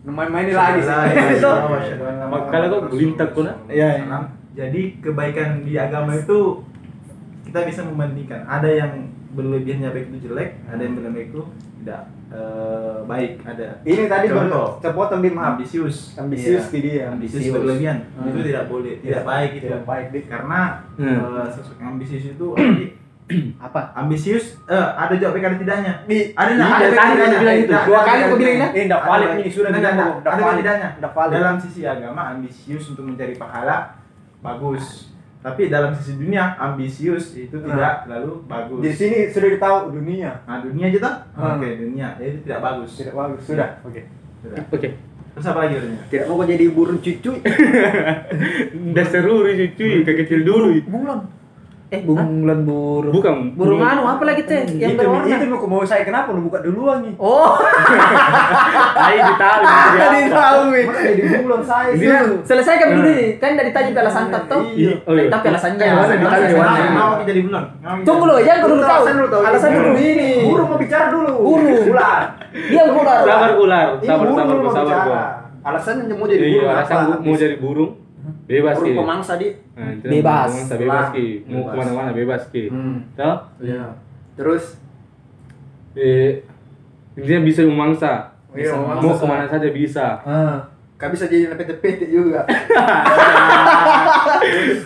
Main-main 0.07 0.47
ini 0.47 0.55
lagi 0.55 0.81
sih. 0.83 1.39
Kalau 2.51 2.79
gelintak 2.91 3.31
pun, 3.31 3.47
ah? 3.47 3.55
Iya, 3.71 4.03
iya. 4.03 4.19
Jadi 4.55 4.99
kebaikan 4.99 5.63
di 5.63 5.79
agama 5.79 6.19
itu 6.19 6.63
kita 7.47 7.63
bisa 7.63 7.87
membandingkan. 7.87 8.43
Ada 8.43 8.67
yang 8.67 8.91
berlebihannya 9.31 9.91
baik 9.95 10.11
itu 10.11 10.27
jelek, 10.27 10.59
ada 10.67 10.81
yang 10.83 10.99
berlebihan 10.99 11.31
itu 11.31 11.41
tidak 11.83 12.11
eh, 12.29 12.97
baik. 13.03 13.31
Ada 13.41 13.67
Ini 13.81 14.03
tadi 14.05 14.25
Contoh. 14.27 14.67
terpotong 14.79 15.21
di 15.21 15.29
maaf. 15.29 15.55
ambisius. 15.55 16.13
Ambisius 16.13 16.63
Iya. 16.63 16.73
di 16.73 16.79
dia. 16.81 17.03
Ambisius 17.07 17.39
Ambisius. 17.39 17.55
berlebihan 17.55 17.97
Hmm. 18.11 18.27
itu 18.27 18.39
tidak 18.43 18.63
boleh, 18.67 18.93
tidak 18.99 19.23
baik 19.23 19.51
itu. 19.53 19.63
Tidak 19.65 19.83
baik, 19.83 20.05
Dik. 20.11 20.25
Karena 20.27 20.59
Hmm. 20.95 21.17
sosok 21.49 21.75
yang 21.77 21.89
ambisius 21.93 22.25
itu 22.29 22.47
apa, 23.59 23.91
ambisius 23.93 24.55
eh 24.65 24.87
ada 24.93 25.11
jawab 25.13 25.35
baik 25.35 25.45
ada 25.45 25.57
tidaknya. 25.57 25.93
Di 26.03 26.17
Ada 26.31 26.47
Iya, 26.47 26.55
nggak? 26.55 26.67
Ada 26.69 26.87
baik 26.87 27.11
tidaknya. 27.11 27.37
bilang 27.37 27.57
itu. 27.57 27.67
Tidak, 27.67 27.83
Dua 27.83 27.99
kali 28.01 28.19
kau 28.23 28.37
bilang. 28.37 28.71
Ini 28.71 28.81
enggak 28.83 29.01
valid 29.03 29.29
ini 29.35 29.49
sudah 29.49 29.69
Enggak, 29.69 29.91
tidak 29.91 30.31
ada 30.31 30.53
tidaknya. 30.55 30.89
Dalam 31.27 31.55
sisi 31.59 31.81
agama 31.83 32.21
ambisius 32.31 32.85
untuk 32.89 33.03
mencari 33.03 33.35
pahala 33.35 33.99
bagus. 34.39 35.11
Tapi 35.37 35.69
dalam 35.69 35.93
sisi 35.93 36.17
dunia 36.17 36.57
ambisius 36.57 37.37
itu 37.37 37.55
tidak 37.61 38.09
lalu 38.09 38.41
bagus. 38.49 38.81
Di 38.81 38.91
sini 38.91 39.17
sudah 39.29 39.49
ditahu 39.53 39.77
dunia. 39.93 40.43
Nah, 40.43 40.59
dunia 40.65 40.89
aja 40.89 40.99
toh? 40.99 41.15
Hmm. 41.37 41.61
Oke, 41.61 41.67
dunia. 41.77 42.07
Ya, 42.17 42.25
itu 42.25 42.39
tidak 42.43 42.59
bagus. 42.65 42.89
Tidak 42.97 43.13
bagus. 43.13 43.41
Sudah. 43.45 43.69
Oke. 43.85 44.01
Sudah. 44.41 44.57
Oke. 44.73 44.89
Terus 45.37 45.45
apa 45.53 45.59
lagi 45.69 45.73
dunia? 45.77 46.01
Tidak 46.09 46.25
mau 46.25 46.41
jadi 46.41 46.65
burung 46.73 46.97
cucu. 46.97 47.31
Udah 48.91 49.05
seru 49.13 49.45
kayak 49.45 50.17
kecil 50.25 50.41
dulu. 50.41 50.81
Bunglon. 50.89 51.36
Eh, 51.87 52.03
bunglon 52.03 52.67
burung. 52.67 53.15
Bukan. 53.15 53.55
Burung 53.55 53.79
anu 53.79 54.03
apa 54.03 54.19
lagi 54.21 54.43
teh? 54.43 54.59
Yang 54.69 54.91
itu 54.91 54.99
berwarna. 54.99 55.23
itu 55.31 55.45
mau 55.47 55.67
mau 55.71 55.87
saya 55.87 56.03
kenapa 56.03 56.35
lu 56.35 56.43
buka 56.43 56.59
duluan 56.59 56.99
nih? 56.99 57.15
Oh, 57.15 57.55
Ayo 59.07 59.19
ditahu. 59.25 59.61
tadi 59.95 60.19
tahu. 60.27 60.61
Jadi 61.15 61.21
bulan 61.39 61.61
saya. 61.63 61.91
Sih. 61.95 62.03
kan- 62.05 62.43
Selesaikan 62.43 62.87
dulu 62.91 63.07
nih. 63.07 63.39
Kan 63.39 63.55
dari 63.55 63.71
tadi 63.71 63.95
alasan 63.95 64.27
tahu. 64.27 64.61
Iya. 64.69 64.99
Oh, 65.01 65.15
iya. 65.15 65.31
Tapi 65.31 65.45
alasannya. 65.47 65.79
Di 65.79 65.95
warna. 66.53 66.75
Kenapa 66.75 66.91
mau 66.91 67.23
jadi 67.23 67.39
bulan? 67.41 67.63
Tunggu 68.03 68.23
dulu, 68.25 68.39
jangan 68.41 68.59
dulu 68.61 68.75
tahu. 68.83 69.03
Alasan 69.41 69.69
dulu 69.73 69.89
ini. 69.95 70.29
Burung 70.43 70.67
mau 70.67 70.77
bicara 70.77 71.05
dulu. 71.07 71.33
Burung. 71.39 71.87
Ular. 71.87 72.21
Dia 72.51 72.83
ular. 72.83 73.21
Sabar 73.23 73.51
ular, 73.55 73.87
sabar 73.97 74.17
burung 74.19 74.35
sabar 74.35 74.55
mau 74.57 74.71
sabar. 74.73 75.25
Alasannya 75.63 76.11
mau 76.11 76.25
jadi 76.25 76.41
Iya, 76.41 76.51
burung 76.53 76.71
alasan 76.73 76.95
apa? 76.97 77.03
gua 77.05 77.17
mau 77.21 77.35
jadi 77.37 77.55
burung. 77.57 77.91
Bebas 78.47 78.79
ki. 78.79 78.95
pemangsa 78.95 79.35
di. 79.35 79.51
Nah, 79.75 79.91
Bebas. 79.99 80.49
Mangsa 80.49 80.75
bebas 80.75 81.05
ki. 81.11 81.27
Mau 81.45 81.67
ke 81.67 81.75
mana-mana 81.75 82.11
bebas 82.11 82.47
ki. 82.47 82.71
Hmm. 82.71 83.03
Toh? 83.13 83.37
Iya. 83.59 83.91
Terus 84.33 84.79
Eh, 85.93 86.45
intinya 87.13 87.41
bisa 87.43 87.65
memangsa. 87.65 88.29
Iya, 88.53 88.69
memangsa. 88.71 89.01
Mau 89.01 89.13
ke 89.13 89.25
mana 89.25 89.43
saja 89.45 89.67
bisa. 89.67 90.21
ah, 90.21 90.61
kan 90.95 91.09
bisa 91.09 91.25
jadi 91.25 91.49
PT-PT 91.51 92.07
juga. 92.07 92.45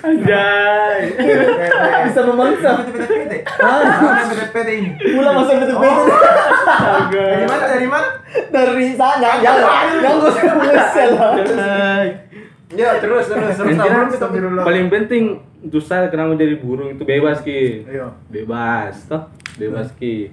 Anjay. 0.01 0.99
Bisa 2.07 2.21
memangsa. 2.25 2.69
PT-PT. 2.83 3.33
Ah, 3.59 3.79
PT-PT 4.25 4.69
ini. 4.73 4.89
Pulang 5.11 5.35
masa 5.35 5.51
betul 5.55 5.75
Oh. 5.77 6.07
Dari 7.11 7.45
mana? 7.45 7.65
Dari 7.67 7.87
mana? 7.87 8.07
dari 8.51 8.87
sana. 8.91 9.27
Yang 9.37 9.57
yang 9.99 10.15
gue 10.17 10.31
kesel. 10.71 11.11
Ya, 12.71 12.89
terus 12.99 13.27
terus 13.27 13.55
terus. 13.55 13.75
Kita 14.15 14.27
biru 14.31 14.47
paling 14.57 14.87
penting 14.87 15.23
saya 15.77 16.09
kenapa 16.09 16.33
jadi 16.33 16.57
burung 16.57 16.89
itu 16.89 17.03
bebas 17.03 17.43
ki. 17.43 17.85
Iya. 17.85 18.07
Bebas, 18.27 19.05
toh? 19.05 19.21
Bebas 19.59 19.91
ki. 19.95 20.31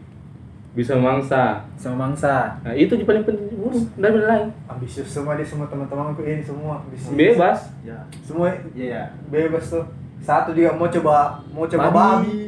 Bisa 0.72 0.94
memangsa. 0.94 1.66
Sama 1.74 2.06
mangsa. 2.06 2.54
Nah, 2.62 2.70
itu 2.70 2.94
yang 2.94 3.02
paling 3.04 3.24
penting 3.26 3.50
burung, 3.52 3.82
ada 3.98 4.08
lain. 4.14 4.48
Ambisius 4.70 5.10
semua 5.10 5.34
dia 5.34 5.42
semua 5.42 5.66
teman-temanku 5.66 6.22
ini 6.22 6.38
semua 6.40 6.78
ambisius. 6.78 7.12
Bebas. 7.12 7.58
Ya. 7.82 7.98
Semua 8.22 8.54
Iya. 8.72 9.10
bebas 9.26 9.68
tuh. 9.68 9.84
Satu 10.22 10.54
juga 10.54 10.74
mau 10.74 10.86
coba 10.86 11.42
mau 11.50 11.66
coba 11.66 11.90
Babi. 11.90 11.98
babi. 11.98 12.38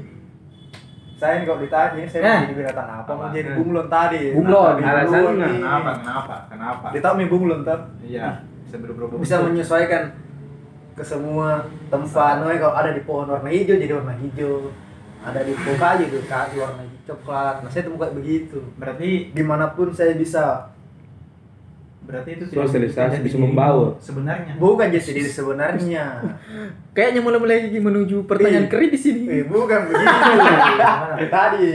Saya 1.20 1.37
ini 1.37 1.44
kalau 1.44 1.61
ditanya 1.61 2.00
saya 2.09 2.23
Eh. 2.23 2.28
mau 2.32 2.44
jadi 2.49 2.56
binatang 2.56 2.88
apa? 2.88 3.11
Mau 3.12 3.28
jadi 3.28 3.50
bunglon 3.52 3.87
tadi. 3.92 4.23
Bunglon. 4.32 4.75
Kenapa 4.78 4.97
Alasannya? 5.04 5.49
Kenapa? 5.52 5.90
Kenapa? 6.00 6.35
Kenapa? 6.49 6.87
Nih 7.18 7.28
bunglon 7.28 7.61
tuh. 7.61 7.80
Iya. 8.00 8.28
Bisa 8.70 8.78
berubah 8.78 9.18
Bisa 9.18 9.36
menyesuaikan 9.42 10.14
ke 10.94 11.02
semua 11.02 11.66
tempat. 11.90 12.38
Nah, 12.38 12.54
kalau 12.54 12.74
ada 12.78 12.94
di 12.94 13.02
pohon 13.02 13.26
warna 13.26 13.50
hijau 13.50 13.74
jadi 13.74 13.90
warna 13.98 14.14
hijau. 14.14 14.70
Ada 15.26 15.42
di 15.42 15.52
pohon 15.52 15.74
kayu 15.74 16.02
itu 16.06 16.18
kayu 16.24 16.56
warna 16.62 16.82
coklat. 17.02 17.66
Nah, 17.66 17.70
saya 17.70 17.82
temukan 17.90 18.14
begitu. 18.14 18.62
Berarti 18.78 19.34
Di 19.34 19.42
mana 19.42 19.74
pun 19.74 19.90
saya 19.90 20.14
bisa 20.14 20.70
berarti 22.00 22.42
itu 22.42 22.44
Sosialisasi 22.50 23.18
jadi 23.18 23.26
bisa 23.26 23.38
membawa. 23.38 23.94
Sebenarnya. 24.02 24.54
bukan 24.58 24.86
jati 24.90 25.10
diri 25.14 25.30
sebenarnya. 25.30 26.04
Kayaknya 26.96 27.20
mulai-mulai 27.22 27.70
menuju 27.70 28.26
pertanyaan 28.26 28.66
Iya. 28.66 28.72
keren 28.72 28.90
di 28.90 28.98
sini. 28.98 29.22
Eh, 29.30 29.44
bukan 29.46 29.80
begitu. 29.90 30.10
Tadi. 31.26 31.70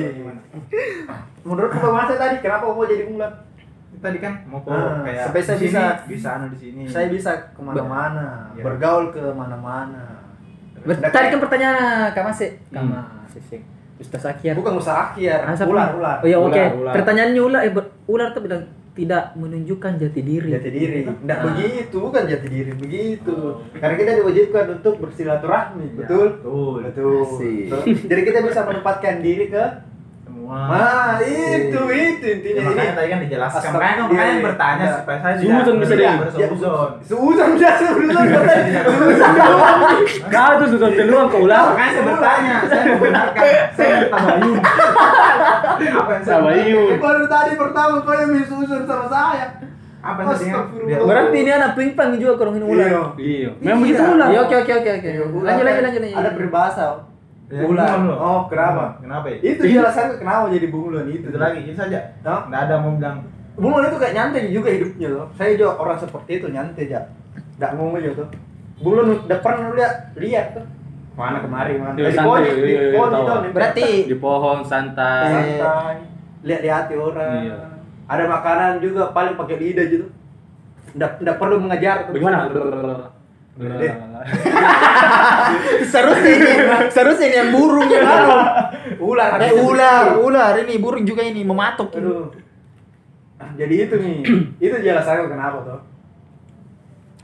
Menurut 1.45 1.71
saya 1.71 2.19
tadi 2.19 2.35
kenapa 2.41 2.67
mau 2.67 2.83
jadi 2.83 3.03
bunglon? 3.05 3.31
Tadi 4.05 4.17
kan 4.21 4.33
mau 4.45 4.61
ke 4.61 4.69
Ah, 4.69 5.01
kayak 5.01 5.21
sampai 5.25 5.41
saya 5.41 5.57
bisa- 5.57 5.97
bisa 6.05 6.29
anu 6.31 6.45
di 6.53 6.57
sini. 6.59 6.81
Saya 6.85 7.07
bisa 7.09 7.31
ke 7.49 7.59
mana-mana, 7.59 8.53
Iya. 8.53 8.61
bergaul 8.61 9.09
ke 9.09 9.23
mana-mana. 9.33 10.03
Bet- 10.77 11.01
Tadi 11.01 11.27
kan 11.33 11.39
pertanyaan 11.41 12.13
Kak 12.13 12.23
Masih. 12.23 12.49
Kak 12.69 12.83
Masih 12.85 13.41
sih. 13.49 13.61
Ustaz 13.95 14.27
Akyar. 14.27 14.53
Bukan 14.53 14.75
usaha 14.75 15.09
akhir, 15.09 15.39
Ah, 15.41 15.55
siapa? 15.55 15.71
ular, 15.71 15.89
ular. 15.95 16.17
Oh 16.19 16.27
iya 16.27 16.37
oke. 16.37 16.51
Ular. 16.77 16.93
Pertanyaannya 16.93 17.41
ular 17.41 17.61
eh 17.63 17.71
ular 18.05 18.29
tuh 18.29 18.43
bilang 18.43 18.61
tidak 18.91 19.33
menunjukkan 19.33 19.97
jati 19.97 20.21
diri. 20.21 20.51
Jati 20.51 20.69
diri. 20.69 21.01
Enggak 21.03 21.39
Ah. 21.39 21.43
begitu, 21.49 21.95
bukan 21.97 22.23
jati 22.27 22.47
diri 22.47 22.71
begitu. 22.75 23.33
Oh. 23.33 23.57
Karena 23.73 23.95
kita 23.95 24.11
diwajibkan 24.19 24.65
untuk 24.75 24.93
bersilaturahmi, 24.99 25.85
Ya, 25.89 25.95
betul? 25.97 26.27
Betul. 26.37 26.75
Betul. 26.83 27.23
Betul. 27.23 27.93
Jadi 28.05 28.21
kita 28.21 28.39
bisa 28.43 28.59
menempatkan 28.61 29.13
diri 29.19 29.49
ke 29.49 29.63
Semua. 30.45 30.69
Nah, 30.69 31.17
itu 31.25 31.81
itu 31.89 32.21
Ya, 32.21 32.33
intinya 32.37 32.61
ini. 32.61 32.69
makanya 32.69 32.93
tadi 32.93 33.07
kan 33.09 33.19
dijelaskan. 33.25 33.69
Makanya 33.73 33.95
makanya 33.97 34.13
iya, 34.13 34.29
yang 34.29 34.37
iya. 34.37 34.45
bertanya 34.45 34.85
Iya. 34.85 34.93
supaya 35.01 35.17
saya 35.17 35.35
Suudon 35.41 35.75
bisa 35.81 35.89
tidak 35.89 36.05
deh. 36.05 36.21
bersuzon. 36.21 36.89
Suudon 37.01 37.47
sudah 37.57 37.73
sebelum 37.81 38.23
Kau 40.29 40.51
tuh 40.61 40.67
sudah 40.69 40.89
peluang 40.93 41.27
ke 41.33 41.37
ular. 41.41 41.63
Makanya 41.65 41.89
saya 41.89 42.03
bertanya, 42.05 42.55
saya 42.61 42.83
membenarkan. 42.93 43.43
Saya 43.73 43.97
tabayun. 44.05 44.57
Apa 45.75 46.09
yang 46.13 46.23
saya 46.23 46.37
Tabayun. 46.37 46.93
Baru 47.01 47.25
tadi 47.25 47.51
pertama 47.57 47.95
kau 48.05 48.13
yang 48.13 48.29
disusun 48.37 48.81
sama 48.85 49.05
saya. 49.09 49.45
Apa 50.05 50.19
yang 50.21 51.09
Berarti 51.09 51.37
ini 51.41 51.51
anak 51.51 51.71
pingpang 51.73 52.13
juga 52.21 52.37
kurangin 52.37 52.69
ular. 52.69 52.85
Iya. 52.85 53.01
Iya. 53.17 53.49
Memang 53.57 53.81
begitu 53.81 54.01
ular. 54.05 54.27
Iya 54.29 54.39
oke 54.45 54.55
oke 54.61 54.73
oke 54.77 54.91
oke. 54.93 55.09
Kan 55.09 55.41
lanjut 55.41 55.65
lanjut. 55.65 56.01
lanjut. 56.05 56.19
Ada 56.21 56.29
peribahasa. 56.37 57.14
Ya, 57.45 57.61
bunglon 57.61 58.01
loh. 58.09 58.17
Oh, 58.17 58.41
kenapa? 58.49 58.97
Kenapa 58.97 59.25
ya? 59.29 59.37
Itu 59.41 59.61
jelasan 59.69 60.17
kenapa 60.17 60.49
jadi 60.49 60.67
bunglon 60.73 61.05
itu. 61.13 61.29
Itu 61.29 61.37
lagi, 61.37 61.61
itu 61.61 61.77
saja. 61.77 62.17
Hah? 62.25 62.49
Nggak 62.49 62.61
ada 62.65 62.75
mau 62.81 62.97
bilang 62.97 63.17
Bunglon 63.55 63.87
itu 63.87 63.97
kayak 64.03 64.15
nyantai 64.19 64.51
juga 64.51 64.67
hidupnya 64.67 65.07
loh. 65.15 65.25
Saya 65.39 65.55
juga 65.55 65.79
orang 65.79 65.95
seperti 65.95 66.43
itu 66.43 66.47
nyantai 66.51 66.91
aja. 66.91 66.99
Enggak 67.55 67.71
ngomong 67.79 67.95
aja 68.03 68.09
tuh. 68.11 68.27
Bunglon 68.83 69.07
udah 69.23 69.39
pernah 69.39 69.71
lu 69.71 69.75
lihat 69.79 69.93
lihat 70.19 70.47
tuh. 70.59 70.65
Mana 71.15 71.39
kemari 71.39 71.79
mana? 71.79 71.95
Di 71.95 72.11
santai, 72.11 72.27
pohon, 72.27 72.43
di 72.43 72.75
pohon 72.91 73.11
itu, 73.15 73.55
Berarti 73.55 73.87
Di 74.11 74.15
pohon 74.19 74.59
santai. 74.67 75.31
santai. 75.31 75.95
Lihat 76.43 76.61
di 76.61 76.69
hati 76.69 76.93
orang. 76.99 77.31
Iya. 77.47 77.57
Ada 78.05 78.23
makanan 78.27 78.71
juga 78.83 79.15
paling 79.15 79.39
pakai 79.39 79.55
lidah 79.55 79.85
gitu. 79.87 80.05
Enggak 80.91 81.23
enggak 81.23 81.37
perlu 81.39 81.55
mengajar 81.63 82.11
tuh. 83.55 83.65
Bagaimana? 83.65 84.19
seharusnya 85.85 86.31
ini 86.31 86.51
seharusnya 86.89 87.25
ini 87.25 87.37
yang 87.37 87.49
burung 87.49 87.87
yang 87.87 88.03
anu. 88.03 88.29
Ular. 89.01 89.39
Eh 89.39 89.53
ular, 89.55 90.05
ular 90.17 90.53
ini 90.59 90.75
burung 90.75 91.03
juga 91.03 91.21
ini. 91.21 91.41
Aduh. 91.41 92.31
Ah, 93.35 93.51
Jadi 93.53 93.75
itu 93.81 93.95
nih. 93.95 94.17
itu 94.65 94.75
jelasannya 94.77 95.27
kenapa 95.27 95.57
tuh. 95.61 95.79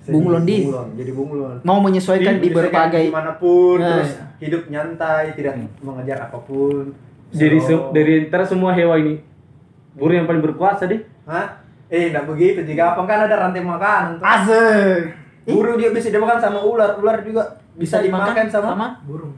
Bunglon 0.03 0.41
jadi 0.41 0.49
di. 0.49 0.57
bunglon, 0.65 0.87
jadi 0.97 1.11
bunglon. 1.13 1.57
Mau 1.61 1.77
menyesuaikan 1.79 2.35
di 2.35 2.49
Menyesuaikan 2.49 2.57
berbagai 2.89 3.03
di 3.05 3.13
mana 3.13 3.31
pun 3.33 3.77
Nah, 3.77 4.01
terus 4.01 4.11
hidup 4.39 4.61
nyantai 4.67 5.25
tidak 5.31 5.53
Hmm. 5.53 5.69
mengejar 5.79 6.17
apa 6.21 6.41
pun 6.41 6.97
Jadi 7.29 7.57
So- 7.59 7.69
se- 7.69 7.89
dari 7.93 8.25
antara 8.25 8.43
semua 8.43 8.73
hewan 8.73 8.97
ini 8.99 9.15
burung 9.93 10.17
yang 10.17 10.25
paling 10.25 10.41
berkuasa 10.41 10.83
deh. 10.85 11.05
Hah? 11.23 11.61
eh 11.87 12.07
enggak 12.07 12.23
begitu 12.23 12.63
jika 12.63 12.91
apa 12.91 13.03
kan 13.03 13.19
ada 13.21 13.35
rantai 13.37 13.61
makanan 13.61 14.15
tuh. 14.15 14.23
Asik. 14.25 15.01
Burung 15.43 15.75
juga 15.75 15.91
bisa 15.91 16.09
dimakan 16.09 16.37
sama 16.37 16.59
ular 16.61 16.91
ular 16.95 17.17
juga 17.21 17.43
bisa, 17.73 17.97
dimakan 17.99 18.45
sama, 18.47 19.01
burung. 19.01 19.33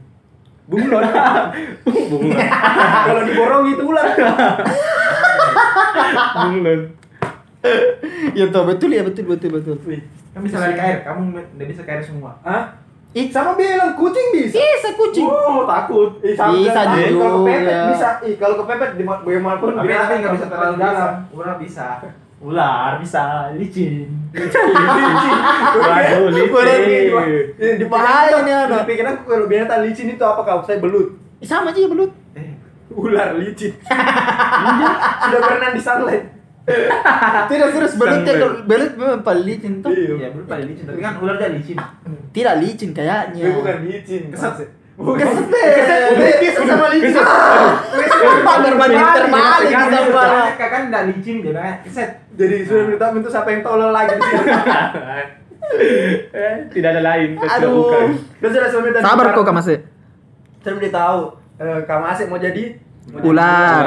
bunglon 0.64 1.00
Bunglon. 1.84 2.40
kalau 3.06 3.22
diborong 3.22 3.64
itu 3.68 3.82
ular 3.82 4.06
Bunglon. 6.36 6.80
Ya 8.32 8.44
tuh 8.48 8.64
betul 8.66 8.90
ya 8.90 9.02
betul 9.02 9.24
betul 9.26 9.50
betul. 9.52 9.76
Kan 10.32 10.40
bisa 10.42 10.58
lari 10.58 10.74
ke 10.74 10.82
air, 10.82 10.98
kamu 11.00 11.20
nggak 11.32 11.68
bisa 11.68 11.80
ke 11.80 11.90
air 11.90 12.02
semua. 12.02 12.36
Hah? 12.42 12.74
Ih, 13.14 13.30
sama 13.30 13.54
bilang 13.54 13.94
kucing 13.94 14.34
bisa. 14.34 14.58
Bisa 14.58 14.90
kucing. 14.92 15.22
Oh, 15.22 15.62
takut. 15.64 16.18
Ih, 16.20 16.34
sama 16.34 16.50
Bisa 16.52 16.80
Eh, 16.82 17.06
Kalau 17.06 17.06
juga. 17.06 17.26
kepepet 17.46 17.62
bisa. 17.86 18.08
Ih, 18.20 18.34
kalau 18.34 18.54
kepepet 18.58 18.90
di 18.98 19.04
ma- 19.06 19.22
bagaimanapun 19.22 19.70
Tapi 19.70 19.86
binatang 19.86 20.02
tapi 20.02 20.18
nggak 20.18 20.34
bisa 20.34 20.46
terlalu 20.50 20.74
dalam. 20.76 21.12
Ular 21.30 21.54
bisa. 21.56 21.86
Ular 22.38 22.98
bisa 22.98 23.52
licin. 23.54 24.10
Waduh, 25.74 26.28
licin. 26.30 27.12
Ini 27.56 27.72
di 27.78 27.86
Bahaya 27.86 28.42
nih, 28.42 28.54
anak. 28.66 28.82
Pikir 28.84 29.04
aku 29.04 29.22
kalau 29.26 29.46
binatang 29.46 29.82
licin 29.82 30.10
itu 30.10 30.20
apa 30.20 30.42
kau? 30.42 30.60
Saya 30.62 30.78
belut. 30.78 31.14
Sama 31.40 31.70
aja 31.70 31.80
ya 31.80 31.88
belut. 31.88 32.10
Eh, 32.34 32.56
Ular 32.90 33.36
licin. 33.36 33.72
Sudah 35.20 35.40
berenang 35.40 35.72
di 35.72 35.82
sunlight. 35.82 36.24
Tidak 36.64 37.68
terus 37.76 37.92
belut 37.94 38.24
ya 38.24 38.32
Sampai. 38.32 38.40
kalau 38.40 38.54
belut 38.64 38.92
memang 38.96 39.20
paling 39.20 39.44
licin 39.44 39.72
tuh. 39.80 39.92
iya 39.92 40.28
belut 40.32 40.48
paling 40.48 40.66
licin. 40.66 40.84
Tapi 40.88 41.00
kan 41.00 41.14
ular 41.20 41.36
dia 41.36 41.48
licin. 41.48 41.76
Tidak 42.30 42.54
licin 42.58 42.90
kayaknya. 42.92 43.44
Bukan 43.52 43.76
licin. 43.84 44.22
Keset. 44.32 44.68
Bukan. 44.94 45.26
Udah 45.26 46.34
kisah 46.38 46.64
sama 46.70 46.86
licin. 46.94 47.24
Berbanding 48.54 49.02
terbalik 49.02 49.70
kita 49.74 49.98
barang. 50.14 50.48
kan 50.58 50.82
nggak 50.90 51.02
licin 51.10 51.36
bilang 51.42 51.82
keset. 51.82 52.10
Jadi 52.38 52.56
sudah 52.66 52.84
minta 52.86 53.06
minta 53.10 53.28
siapa 53.30 53.48
yang 53.50 53.62
tolol 53.66 53.90
lagi. 53.90 54.14
Eh, 55.64 56.54
tidak 56.76 56.92
ada 56.92 57.02
lain. 57.02 57.40
Aduh. 57.40 57.88
bukan. 57.88 58.08
Sudah 58.52 58.68
sudah 58.68 59.00
Sabar 59.00 59.32
kok 59.32 59.48
Kak 59.48 59.56
Masih. 59.56 59.78
Saya 60.60 60.76
udah 60.76 60.92
tahu. 60.92 61.20
Eh, 61.54 61.80
Kang 61.88 62.04
Asik 62.04 62.28
mau 62.28 62.36
jadi 62.36 62.76
jadi 63.04 63.20
Ular. 63.20 63.84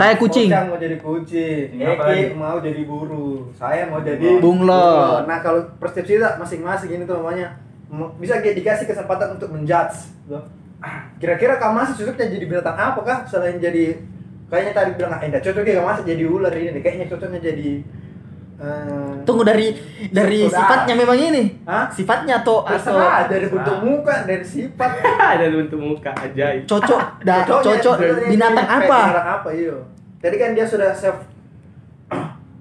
Saya 0.00 0.16
kucing. 0.16 0.48
Kocang 0.48 0.66
mau 0.72 0.78
jadi 0.80 0.96
kucing. 0.96 1.66
Eki 1.76 2.20
mau 2.34 2.56
jadi 2.58 2.82
burung. 2.88 3.52
Saya 3.52 3.84
mau 3.92 4.00
jadi 4.00 4.40
Bunglon. 4.40 5.28
Nah 5.28 5.38
kalau 5.44 5.60
persepsi 5.76 6.16
masing-masing 6.20 6.90
ini 6.96 7.04
tuh 7.04 7.20
namanya 7.20 7.52
bisa 8.16 8.38
dikasih 8.38 8.84
kesempatan 8.84 9.34
untuk 9.34 9.48
menjudge. 9.48 10.10
Kira-kira 11.16 11.56
Kang 11.56 11.72
Masik 11.72 11.96
cocoknya 11.98 12.28
jadi 12.28 12.44
binatang 12.44 12.76
apa 12.76 13.00
kah 13.00 13.18
selain 13.24 13.56
jadi 13.56 13.96
kayaknya 14.46 14.72
tadi 14.72 14.90
bilang 14.94 15.10
ah 15.10 15.20
enggak 15.20 15.42
cocok 15.42 15.62
ya 15.62 15.80
Kang 15.80 15.88
Masik 15.88 16.04
jadi 16.04 16.24
ular 16.24 16.52
ini 16.52 16.70
deh. 16.70 16.82
Kayaknya 16.82 17.06
cocoknya 17.08 17.40
jadi 17.40 17.70
eh, 18.56 19.12
Tunggu 19.22 19.42
dari 19.42 19.72
dari 20.08 20.44
Saudara. 20.44 20.60
sifatnya 20.60 20.94
memang 20.94 21.16
ini. 21.16 21.42
Hah? 21.64 21.86
Sifatnya 21.88 22.34
atau 22.40 22.62
atau 22.62 22.96
dari 23.24 23.46
bentuk 23.46 23.76
muka, 23.80 24.14
dari 24.22 24.44
sifat. 24.44 24.90
ada 25.34 25.46
bentuk 25.46 25.78
muka 25.78 26.10
ajaib. 26.12 26.62
cocok 26.64 27.00
da, 27.26 27.42
Cocoknya- 27.42 27.80
cocok 27.80 27.96
cocoknya 27.96 28.28
binatang 28.28 28.68
apa? 28.68 28.98
Binatang 29.00 29.28
apa, 29.34 29.48
iya. 29.52 29.76
Tadi 30.16 30.36
kan 30.36 30.50
dia 30.52 30.66
sudah 30.66 30.90
self 30.92 31.18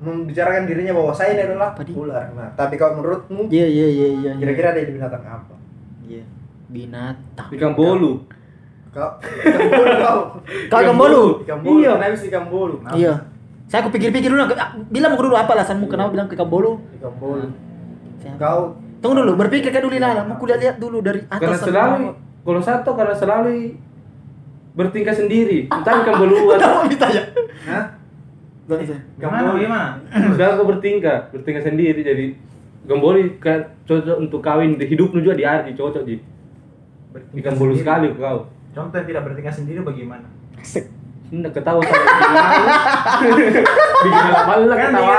membicarakan 0.05 0.63
dirinya 0.63 0.93
bahwa 0.93 1.11
saya 1.11 1.33
ini 1.33 1.41
adalah 1.43 1.73
Apa 1.73 1.81
dia? 1.81 1.93
ular. 1.93 2.25
Nah, 2.31 2.49
tapi 2.53 2.75
kalau 2.75 2.93
menurutmu 2.95 3.49
Iya 3.49 3.65
iya 3.65 3.87
iya 3.87 4.07
iya. 4.07 4.31
iya. 4.31 4.31
kira-kira 4.37 4.67
ada 4.69 4.79
di 4.79 4.93
binatang 4.93 5.23
apa? 5.23 5.55
Iya. 6.01 6.23
Binatang. 6.67 7.49
Ikan 7.49 7.73
bolu. 7.73 8.11
Kau 8.89 9.09
ikan 9.19 9.69
bolu 9.69 9.91
kau. 9.97 10.19
Kau 10.69 10.79
ikan 10.79 10.95
bolu. 10.95 11.23
Ikan 11.41 11.59
bolu. 11.59 11.77
Iya. 11.77 11.91
Kenapa 11.95 12.13
bisa 12.13 12.25
ikan 12.27 12.45
bolu? 12.47 12.75
Iya. 12.93 13.13
Saya 13.65 13.79
aku 13.81 13.89
pikir-pikir 13.91 14.29
dulu. 14.29 14.45
Bilang 14.87 15.11
aku 15.11 15.23
dulu 15.25 15.35
apa 15.35 15.51
alasanmu 15.51 15.85
kenapa 15.85 16.13
bilang 16.13 16.27
ke 16.27 16.37
bolu? 16.39 16.77
Ikan 16.95 17.13
bolu. 17.17 17.47
Saya- 18.17 18.37
Kau 18.37 18.77
Tunggu 18.95 19.21
dulu, 19.21 19.37
berpikir 19.37 19.69
kan 19.69 19.81
dulu 19.81 19.93
lah. 19.95 20.23
Mau 20.23 20.33
kulihat 20.35 20.57
lihat 20.57 20.75
dulu 20.77 20.97
dari 20.99 21.21
atas. 21.23 21.37
Karena 21.37 21.57
selalu 21.59 22.03
kalau 22.41 22.57
satu 22.59 22.89
karena 22.93 23.13
selalu 23.13 23.77
bertingkah 24.73 25.13
sendiri. 25.13 25.69
Entah 25.69 26.01
ikan 26.01 26.15
bolu 26.17 26.35
atau 26.53 26.81
Kenapa 26.81 26.89
ditanya? 26.89 27.21
Hah? 27.65 27.83
Gak 28.65 28.79
bisa. 28.81 28.95
Gimana 29.21 29.53
bolu. 29.53 29.61
gimana? 29.61 29.87
Sekarang 30.09 30.53
kau 30.59 30.67
bertingkah, 30.67 31.17
bertingkah 31.29 31.63
sendiri 31.63 32.01
jadi 32.01 32.33
gemboli 32.85 33.37
kan 33.41 33.77
cocok 33.85 34.17
untuk 34.17 34.41
kawin 34.41 34.77
di 34.77 34.85
hidup 34.89 35.13
juga 35.13 35.37
di 35.37 35.45
air 35.45 35.69
cocok. 35.73 36.01
Ikan 37.37 37.55
bolu 37.61 37.77
sekali 37.77 38.09
kau. 38.17 38.49
Contoh 38.73 38.97
yang 38.97 39.07
tidak 39.07 39.23
bertingkah 39.29 39.53
sendiri 39.53 39.79
bagaimana? 39.85 40.27
Hendak 41.25 41.57
ketawa 41.57 41.81
sama 41.81 42.05
Bikin 44.05 44.29
malah 44.45 44.77
Kan 44.77 44.89
ketawa. 44.93 45.15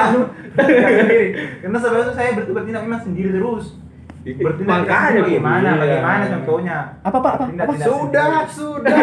sendiri. 0.57 1.23
Karena 1.63 1.79
sebenarnya 1.83 2.13
saya 2.15 2.31
bertindak 2.39 2.83
memang 2.87 3.03
sendiri 3.03 3.31
terus. 3.35 3.75
Bertindak 4.27 4.83
Makanya 4.83 5.07
sendiri 5.07 5.23
bagaimana? 5.23 5.69
Bagaimana 5.79 6.25
contohnya? 6.35 6.77
Apa 7.07 7.17
apa 7.23 7.29
apa? 7.39 7.45
Apa? 7.47 7.73
Sudah, 7.79 8.31
sudah. 8.51 8.97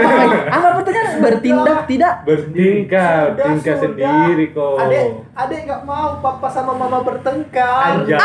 Apa 0.52 0.68
pertanyaan? 0.76 1.24
Bertindak 1.24 1.80
tidak? 1.88 2.14
Bertingkah, 2.28 3.12
bertingkah 3.32 3.76
sendiri 3.80 4.46
kok. 4.52 4.76
Adek, 4.84 5.06
adek 5.32 5.60
nggak 5.64 5.82
mau 5.88 6.20
papa 6.20 6.48
sama 6.52 6.76
mama 6.76 7.00
bertengkar. 7.08 8.04
Anjay. 8.04 8.20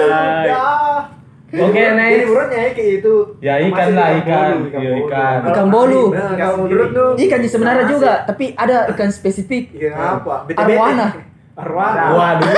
Sudah. 0.00 1.22
Oke, 1.54 1.78
Jadi 1.78 1.94
next. 1.94 2.26
menurutnya 2.26 2.58
ya 2.58 2.70
kayak 2.74 2.92
itu. 2.98 3.14
Ya, 3.38 3.54
ikan 3.70 3.88
lah, 3.94 4.08
ikan. 4.18 4.46
Iya, 4.74 4.90
bolu. 4.90 5.00
ikan. 5.06 5.34
Kalau 5.38 5.52
Ikan 5.54 5.66
bolu. 5.70 6.04
Nah, 6.10 6.32
kalau 6.34 6.56
menurut 6.66 6.90
lu 6.90 7.06
Ikan 7.14 7.38
di 7.38 7.48
sebenarnya 7.52 7.84
Masih. 7.86 7.94
juga, 7.94 8.12
tapi 8.26 8.44
ada 8.58 8.76
ikan 8.90 9.10
spesifik. 9.14 9.64
Ikan 9.70 9.94
apa? 9.94 10.50
Arwana. 10.50 11.06
Arwana. 11.54 12.02
Waduh. 12.10 12.50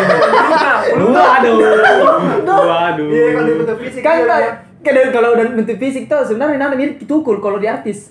Waduh. 1.12 1.56
Waduh. 2.48 3.08
Iya, 3.12 3.26
kalau 3.36 3.44
di 3.44 3.54
bentuk 3.60 3.78
fisik 3.84 4.00
Kan 4.00 4.24
dia 4.86 5.02
kan 5.02 5.10
kalau 5.10 5.28
udah 5.34 5.44
bentuk 5.50 5.76
fisik 5.76 6.06
tuh 6.06 6.22
sebenarnya 6.22 6.62
nana 6.62 6.78
mirip 6.78 7.02
tukul 7.04 7.42
kalau 7.42 7.58
di 7.58 7.66
artis. 7.66 8.08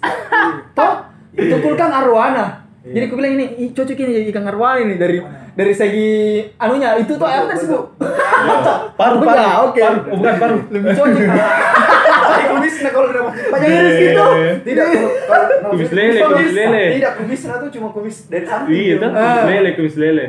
Toh, 0.76 0.94
tukul 1.34 1.74
kan 1.74 1.90
arwana. 1.90 2.68
Jadi 2.86 3.10
aku 3.10 3.18
bilang 3.18 3.34
ini 3.34 3.46
"Ih, 3.66 3.70
cocok 3.74 3.98
ini 3.98 4.12
jadi 4.14 4.26
ikan 4.30 4.46
arwana 4.46 4.78
ini 4.78 4.94
dari 4.94 5.18
dari 5.58 5.74
segi 5.74 6.10
anunya 6.60 7.00
itu 7.02 7.18
tuh 7.18 7.26
apa 7.26 7.50
tadi 7.50 7.66
bu? 7.66 7.80
Paru, 9.00 9.16
paru. 9.26 9.72
oke. 9.72 9.80
Paru. 9.82 10.00
Bukan 10.14 10.34
paru. 10.38 10.58
Lebih 10.70 10.90
cocok. 10.94 11.18
Tapi 12.26 12.44
kumisnya 12.52 12.90
kalau 12.94 13.08
udah 13.10 13.24
Banyak 13.26 13.68
iris 13.70 13.96
gitu. 13.98 14.26
Tidak, 14.70 14.86
kalau 14.86 15.10
kalau- 15.26 15.72
Kumis 15.74 15.92
lele, 15.98 16.20
kumis 16.22 16.54
lele. 16.54 16.84
Tidak, 17.00 17.12
kumisnya 17.18 17.54
tuh 17.58 17.70
cuma 17.74 17.88
kumis 17.90 18.16
dari 18.30 18.46
samping. 18.46 18.70
Iya, 18.76 18.94
tuh. 19.02 19.10
Kumis 19.10 19.44
lele, 19.50 19.70
kumis 19.74 19.96
lele. 19.98 20.26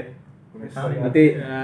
Nanti 0.57 1.25
Ya. 1.37 1.61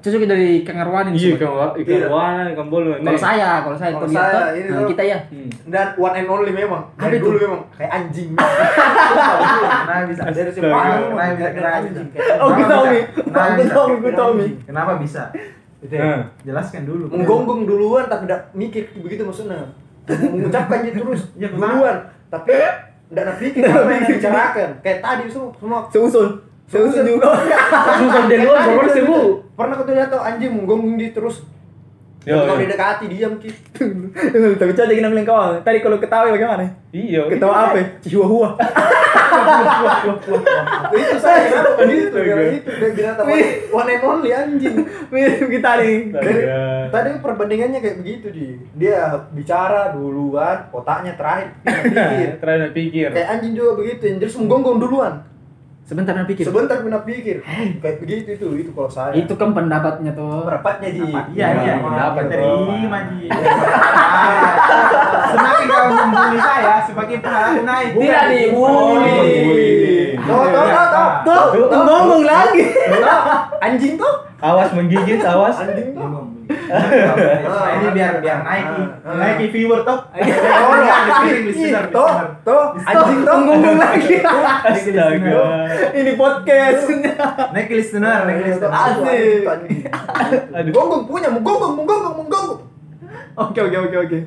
cocok 0.00 0.24
dari 0.24 0.64
ikan 0.64 0.76
arwana 0.78 1.08
ini. 1.10 1.18
Iya, 1.18 1.30
ikan 1.36 1.52
Tidak. 1.76 2.08
warna, 2.08 2.48
ikan 2.50 2.66
bolu. 2.66 2.96
Kalau 2.96 3.20
saya, 3.20 3.60
kalau 3.60 3.76
saya 3.76 3.90
lihat 3.94 4.08
saya, 4.08 4.40
ini 4.56 4.68
nah, 4.68 4.88
kita 4.88 5.02
ya. 5.04 5.18
Hmm. 5.28 5.50
Dan 5.68 5.86
one 5.96 6.14
and 6.16 6.28
only 6.28 6.52
memang. 6.52 6.82
Dari 6.96 7.16
itu? 7.16 7.24
dulu 7.24 7.36
memang 7.38 7.60
kayak 7.72 7.90
anjing. 7.92 8.30
Kenapa 9.82 10.04
bisa? 10.08 10.22
Dari 10.24 10.50
sepanjang 10.50 10.72
Kenapa 10.72 10.96
memang 10.98 11.36
bisa? 11.36 11.50
Kenapa 11.52 11.76
anjing. 11.78 12.06
Oh, 12.40 12.48
gue 12.48 12.56
Kenapa 12.56 12.68
tahu 12.68 12.84
bisa? 12.84 12.92
nih. 12.92 13.04
Kenapa 13.22 13.48
Gue 13.48 13.62
bisa? 13.62 13.74
tahu, 13.74 13.88
gue 13.94 14.12
tahu 14.12 14.30
nih. 14.34 14.50
Kenapa 14.64 14.92
bisa? 14.98 15.22
Itu 15.82 15.94
ya. 15.94 16.02
Nah. 16.02 16.22
Jelaskan 16.42 16.82
dulu. 16.84 17.04
Menggonggong 17.08 17.62
duluan 17.66 18.04
tapi 18.06 18.22
tidak 18.24 18.42
mikir 18.52 18.82
begitu 18.96 19.22
maksudnya. 19.22 19.60
Mengucapkan 20.06 20.82
aja 20.82 20.90
terus 20.90 21.20
Ya, 21.40 21.46
duluan 21.48 21.96
tapi 22.26 22.52
tidak 23.12 23.24
nak 23.28 23.36
pikir 23.38 23.62
apa 23.68 23.90
yang 23.90 24.02
dibicarakan. 24.02 24.68
Kayak 24.80 24.98
tadi 25.00 25.22
semua 25.28 25.50
semua 25.58 25.78
Seusul. 25.90 26.28
Juga. 26.72 27.30
Susah 28.00 28.22
dari 28.24 28.40
luar, 28.40 28.64
baru 28.64 28.88
sebu. 28.88 29.18
pernah 29.52 29.76
kau 29.76 29.84
tuh 29.84 30.20
anjing 30.24 30.50
menggonggong 30.56 30.96
di 30.96 31.12
terus 31.12 31.44
Yo, 32.22 32.38
kalau 32.38 32.54
yo. 32.54 32.62
didekati 32.62 33.10
diam 33.10 33.34
ki 33.34 33.50
Tapi 34.54 34.70
cocok 34.78 34.94
kita 34.94 35.10
bilang 35.10 35.26
kau. 35.26 35.58
Tadi 35.58 35.78
kalau 35.82 35.98
ketawa 35.98 36.30
bagaimana? 36.30 36.70
Iya. 36.94 37.26
Ketawa 37.26 37.74
apa? 37.74 37.82
Chihuahua. 37.98 38.54
itu 40.92 41.16
saya 41.18 41.40
kenapa 41.50 41.82
karena 41.82 42.52
itu 42.52 42.68
dia 42.68 42.90
binatang 42.94 43.26
one, 43.72 43.90
and 43.90 44.04
only 44.04 44.30
anjing 44.30 44.76
Mirip 45.10 45.48
kita 45.50 45.70
nih. 45.82 46.14
Tadi 46.92 47.08
perbandingannya 47.18 47.78
kayak 47.82 47.96
begitu 48.04 48.26
di 48.30 48.46
dia 48.78 49.26
bicara 49.34 49.90
duluan 49.90 50.68
otaknya 50.70 51.16
terakhir 51.18 51.58
pikir 51.64 52.30
Terakhir 52.44 52.70
pikir. 52.76 53.08
kayak 53.10 53.28
anjing 53.34 53.52
juga 53.56 53.72
begitu 53.82 54.02
yang 54.06 54.18
terus 54.22 54.36
menggonggong 54.38 54.78
duluan 54.78 55.14
Sebentar 55.92 56.16
nak 56.16 56.24
pikir. 56.24 56.44
sebentar 56.48 56.80
pernah 56.80 57.04
pikir 57.04 57.36
kayak 57.76 58.00
begitu 58.00 58.28
itu 58.32 58.46
itu 58.56 58.70
kalau 58.72 58.88
saya 58.88 59.12
Itu 59.12 59.36
kan 59.36 59.52
pendapatnya 59.52 60.16
tuh. 60.16 60.48
pendapatnya 60.48 60.88
di 60.88 61.04
Iya, 61.36 61.46
iya. 61.52 61.74
Pendapat, 61.78 62.32
Terima, 62.32 62.98
Ji. 63.12 63.28
Semakin 65.28 65.66
kau 65.68 65.86
membuli 65.92 66.38
saya, 66.40 66.74
semakin 66.82 67.18
pahala 67.20 67.60
naik. 67.60 67.90
Tidak 67.92 68.24
dibully. 68.24 69.20
Tuh, 70.16 70.44
tuh, 70.48 70.64
tuh, 70.64 71.08
tuh. 71.28 71.68
Tuh, 71.68 71.80
ngomong 71.82 72.22
lagi. 72.24 72.64
anjing 73.60 73.94
tuh 73.94 74.14
Awas 74.40 74.72
menggigit, 74.72 75.20
awas. 75.20 75.60
anjing 75.60 75.92
tuh 75.92 76.08
ini 76.72 77.88
biar 77.92 78.12
biar 78.18 78.38
naik 78.40 78.64
Ah. 79.02 79.14
naik 79.14 79.50
viewer 79.50 79.80
toh. 79.82 79.98
Oh, 80.62 80.78
tuh, 81.92 82.12
tuh, 82.42 82.64
anjing 82.82 83.20
tuh. 83.22 83.36
Ngomong 83.38 83.76
lagi. 83.76 84.16
Astaga. 84.64 85.42
Ini 85.92 86.12
podcast. 86.14 86.84
Naik 87.52 87.68
listener, 87.70 88.24
naik 88.24 88.40
listener. 88.44 88.70
Asik. 88.70 89.44
Aduh. 90.52 90.72
Gonggong 90.72 91.04
punya, 91.06 91.28
menggonggong, 91.28 91.74
menggonggong, 91.76 92.14
menggonggong. 92.18 92.60
Oke 93.34 93.60
oke 93.60 93.76
oke 93.78 93.96
oke. 94.02 94.18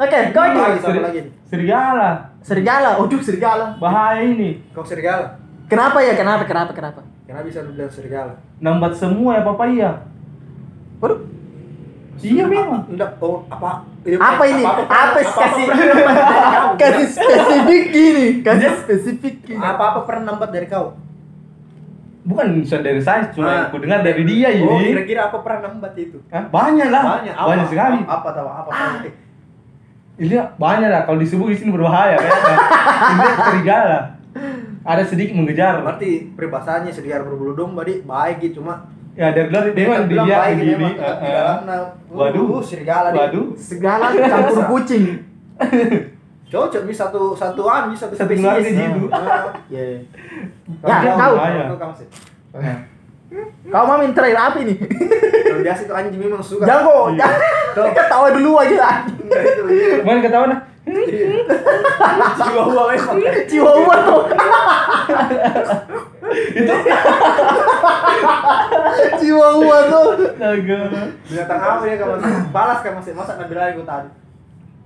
Oke, 0.00 0.18
kau 0.32 0.42
Lagi. 0.42 1.20
Serigala. 1.44 2.10
serigala. 2.40 2.90
Waduh 2.96 3.20
serigala. 3.20 3.76
Bahaya 3.76 4.24
ini. 4.24 4.64
Kau 4.72 4.80
serigala. 4.80 5.36
Kenapa 5.68 6.00
ya? 6.00 6.16
Kenapa? 6.16 6.42
Kenapa? 6.48 6.72
Kenapa? 6.72 7.00
Kenapa 7.28 7.44
bisa 7.46 7.60
lu 7.62 7.76
bilang 7.76 7.92
serigala? 7.92 8.32
Nambat 8.58 8.96
semua 8.96 9.38
ya 9.38 9.42
papaya. 9.44 9.90
Waduh. 10.98 11.20
Iya 12.20 12.44
memang. 12.44 12.84
Enggak, 12.86 13.16
oh, 13.18 13.40
apa? 13.48 13.88
Iya, 14.04 14.16
Apa 14.16 14.42
ini? 14.44 14.60
Apa 14.62 15.18
kasih 15.18 15.66
kasih 16.80 17.06
spesifik 17.08 17.82
gini? 17.88 18.26
Kasih 18.44 18.70
spesifik 18.78 19.34
gini. 19.42 19.56
Apa-apa 19.56 20.04
pernah 20.04 20.32
nampak 20.32 20.52
dari 20.52 20.68
kau? 20.68 20.96
Bukan 22.20 22.60
bukan 22.60 22.80
dari 22.84 23.00
saya, 23.00 23.32
cuma 23.32 23.48
Ah. 23.48 23.52
yang 23.56 23.72
ku 23.72 23.80
dengar 23.80 24.04
dari 24.04 24.22
dia 24.28 24.52
Oh, 24.60 24.76
ini. 24.76 24.92
kira-kira 24.92 25.32
apa 25.32 25.40
pernah 25.40 25.72
nampak 25.72 25.96
itu? 25.96 26.20
Hah? 26.28 26.44
Banyak 26.46 26.88
lah. 26.88 27.02
Banyak, 27.16 27.32
apa? 27.34 27.48
Banyak 27.48 27.66
sekali. 27.72 27.98
Apa 28.04 28.28
tahu 28.36 28.48
apa? 28.48 28.68
apa? 28.68 29.08
Iya, 30.20 30.42
banyak 30.54 30.88
lah. 30.92 31.02
Kalau 31.08 31.16
disebut 31.16 31.48
di 31.48 31.56
sini 31.56 31.72
berbahaya 31.72 32.20
kayaknya. 32.20 32.56
Ini 33.16 33.28
serigala. 33.40 33.98
Ada 34.80 35.02
sedikit 35.08 35.32
mengejar. 35.32 35.80
Berarti 35.80 36.36
peribahasanya 36.36 36.92
serigala 36.92 37.24
berbulu 37.24 37.56
domba 37.56 37.88
di 37.88 38.04
baik 38.04 38.44
gitu 38.44 38.60
cuma 38.60 38.84
Ya 39.18 39.34
dari 39.34 39.48
luar 39.50 39.64
memang 39.74 40.06
bilang 40.06 40.26
dia 40.26 40.38
begini. 40.54 40.74
memang 40.78 40.94
eh, 40.94 41.14
di 41.18 41.26
eh. 41.26 41.34
dalamnya. 41.34 41.78
Waduh. 42.08 42.46
Uh, 42.46 42.62
serigala 42.62 43.08
di. 43.10 43.18
Waduh. 43.18 43.46
Segala 43.58 44.04
campur 44.30 44.62
kucing. 44.70 45.04
Cocok 46.50 46.82
bisa 46.86 47.06
satu 47.06 47.34
satuan 47.34 47.90
bisa 47.94 48.10
Satu 48.10 48.32
keluarga 48.34 48.62
gitu. 48.66 49.06
Ya. 49.74 49.82
Ya, 50.82 50.96
Ya, 51.02 51.12
kau. 51.14 51.76
kau 51.78 51.92
sih. 51.94 52.06
Kau 53.70 53.84
mau 53.86 54.02
minta 54.02 54.18
terakhir 54.18 54.38
apa 54.38 54.58
ini? 54.66 54.74
Kalau 55.46 55.62
biasa 55.62 55.80
itu 55.86 55.94
anjing 55.94 56.18
memang 56.18 56.42
suka. 56.42 56.66
Jago, 56.66 57.14
Iya. 57.14 57.26
jangan 57.74 57.92
ketawa 57.94 58.28
dulu 58.34 58.50
aja. 58.58 59.06
Itu. 59.06 59.62
iya. 59.70 60.02
Mana 60.02 60.18
ketawa 60.18 60.44
nah? 60.50 60.60
Chihuahua 62.40 62.82
memang. 62.88 63.16
Chihuahua 63.46 63.96
tuh. 64.00 64.22
Chihuahua 69.20 69.78
tuh. 69.86 70.06
Astaga. 70.24 70.80
Binatang 71.28 71.60
apa 71.60 71.84
ya 71.84 71.96
kalau 72.00 72.14
balas 72.50 72.78
kan 72.80 72.92
masih 72.96 73.12
masa 73.12 73.36
nabi 73.36 73.54
lagi 73.54 73.76
gua 73.76 73.86
tadi. 73.86 74.08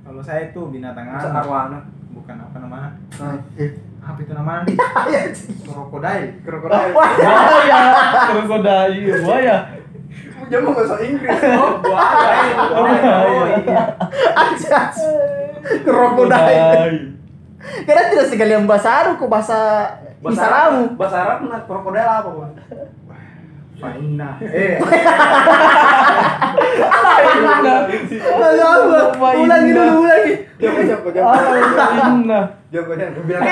Kalau 0.05 0.21
saya 0.21 0.51
itu 0.51 0.61
binatang 0.69 1.07
apa? 1.09 1.29
arwana. 1.31 1.79
Bukan 2.13 2.37
apa 2.39 2.57
namanya? 2.61 2.91
Nah, 3.19 3.39
Apa 4.05 4.19
itu 4.21 4.33
namanya? 4.37 4.69
Krokodil. 5.65 6.25
krokodil. 6.45 6.93
Buaya. 6.93 7.81
Krokodil. 8.29 8.93
Buaya. 9.25 9.57
Jangan 10.53 10.77
bahasa 10.77 10.97
Inggris. 11.01 11.41
Oh, 11.57 11.81
buaya. 11.81 12.53
Oh, 12.77 12.85
iya. 13.65 13.83
Aja. 14.37 14.81
Krokodil. 15.87 16.95
Karena 17.85 18.03
tidak 18.13 18.27
sekalian 18.29 18.69
bahasa 18.69 18.89
Arab 18.93 19.17
kok 19.17 19.31
bahasa 19.33 19.59
Isaramu. 20.21 20.97
Bahasa 20.97 21.17
Arab 21.21 21.39
nah 21.45 21.61
krokodil 21.65 22.01
apa, 22.01 22.29
Bang? 22.29 22.53
Faina. 23.75 24.41
Eh? 24.41 24.79
Ulangi 29.35 29.71
dulu, 29.73 29.95
ulangi. 30.05 30.33
Joko, 30.57 30.81
Joko. 30.83 31.09
Bilang 33.25 33.45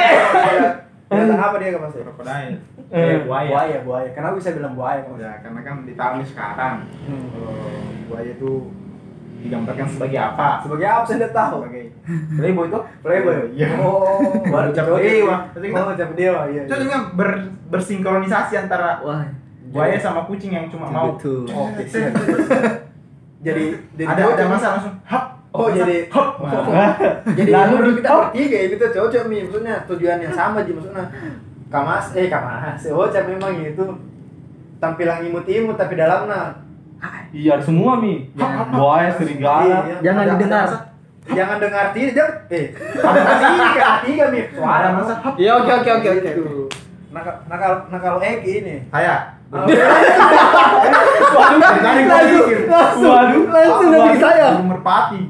Binatang 1.13 1.45
apa 1.45 1.57
dia 1.61 1.77
Mas? 1.77 1.93
krokodil. 1.93 2.57
Eh, 2.89 2.97
Eh, 2.97 3.17
buaya. 3.25 3.49
Buaya, 3.49 3.79
buaya. 3.85 4.09
Kenapa 4.13 4.41
bisa 4.41 4.53
bilang 4.53 4.73
buaya 4.73 5.05
Mas? 5.05 5.21
Ya, 5.21 5.33
karena 5.45 5.61
kan 5.61 5.85
di 5.85 5.93
tahun 5.93 6.25
sekarang 6.25 6.77
Hmm. 7.05 7.29
eh, 7.37 8.09
buaya 8.09 8.33
itu 8.33 8.53
digambarkan 9.43 9.87
sebagai 9.91 10.19
apa? 10.23 10.63
Sebagai 10.63 10.87
apa 10.87 11.05
saya 11.05 11.17
tidak 11.19 11.35
tahu. 11.35 11.57
Sebagai 11.67 11.85
playboy 12.39 12.67
itu? 12.71 12.81
Playboy. 13.03 13.37
Iya. 13.59 13.69
Oh, 13.83 14.23
Baru 14.55 14.71
cap 14.71 14.87
dewa. 14.87 15.37
Oh, 15.53 15.95
cap 15.99 16.11
dewa. 16.15 16.43
Iya. 16.49 16.63
Itu 16.71 16.75
juga 16.87 16.99
ber, 17.13 17.31
bersinkronisasi 17.69 18.55
antara 18.57 19.03
Wah. 19.03 19.27
buaya 19.75 19.99
sama 19.99 20.25
kucing 20.31 20.55
yang 20.55 20.67
cuma 20.71 20.87
mau. 20.89 21.19
Betul. 21.19 21.51
Oke, 21.51 21.83
siap. 21.91 22.15
Jadi 23.47 23.75
jadi 23.99 24.07
Ada 24.07 24.39
ada 24.39 24.45
masa 24.47 24.67
langsung 24.79 24.95
hap. 25.03 25.35
Oh, 25.51 25.67
jadi 25.67 26.07
hap. 26.15 26.39
jadi 27.39 27.51
Lalu 27.51 27.99
kita 27.99 28.09
bertiga 28.09 28.59
ini 28.71 28.75
tuh 28.79 28.91
cocok 28.95 29.23
mi 29.27 29.43
maksudnya 29.43 29.83
tujuan 29.91 30.23
yang 30.23 30.31
sama 30.31 30.63
ji 30.63 30.71
maksudnya 30.71 31.11
kamas 31.67 32.15
eh 32.15 32.31
kamas 32.31 32.79
oh 32.95 33.11
memang 33.11 33.59
itu 33.59 33.83
tampilan 34.79 35.27
imut-imut 35.27 35.75
tapi 35.75 35.99
dalamnya 35.99 36.55
Iya, 37.33 37.55
semua 37.59 37.97
mi. 37.97 38.31
Buaya, 38.71 39.11
serigala. 39.13 39.65
Iya, 39.65 39.79
Jangan 40.01 40.23
ada- 40.23 40.33
didengar. 40.33 40.67
ada- 40.69 40.91
jangan 41.23 41.63
dengar 41.63 41.95
tidak 41.95 42.51
eh 42.51 42.75
ada 42.99 43.21
tiga 43.39 43.89
tiga 44.03 44.25
mi 44.29 44.41
suara 44.51 44.75
Ada 44.75 44.89
masa. 44.91 45.15
Iya, 45.39 45.51
oke 45.55 45.71
oke 45.73 45.91
oke 45.93 46.09
oke. 46.13 46.31
Gitu. 46.35 46.67
nakal 47.13 47.35
nakal 47.47 47.73
nakal 47.87 48.15
Eki 48.19 48.53
ini 48.59 48.77
tadi 51.79 52.03
gua 52.03 52.19
mikir. 52.25 52.59
Langsung, 52.67 53.07
Waduh. 53.07 53.43
langsung 53.49 53.89
dari 53.93 54.17
saya. 54.19 54.47
Merpati. 54.61 55.21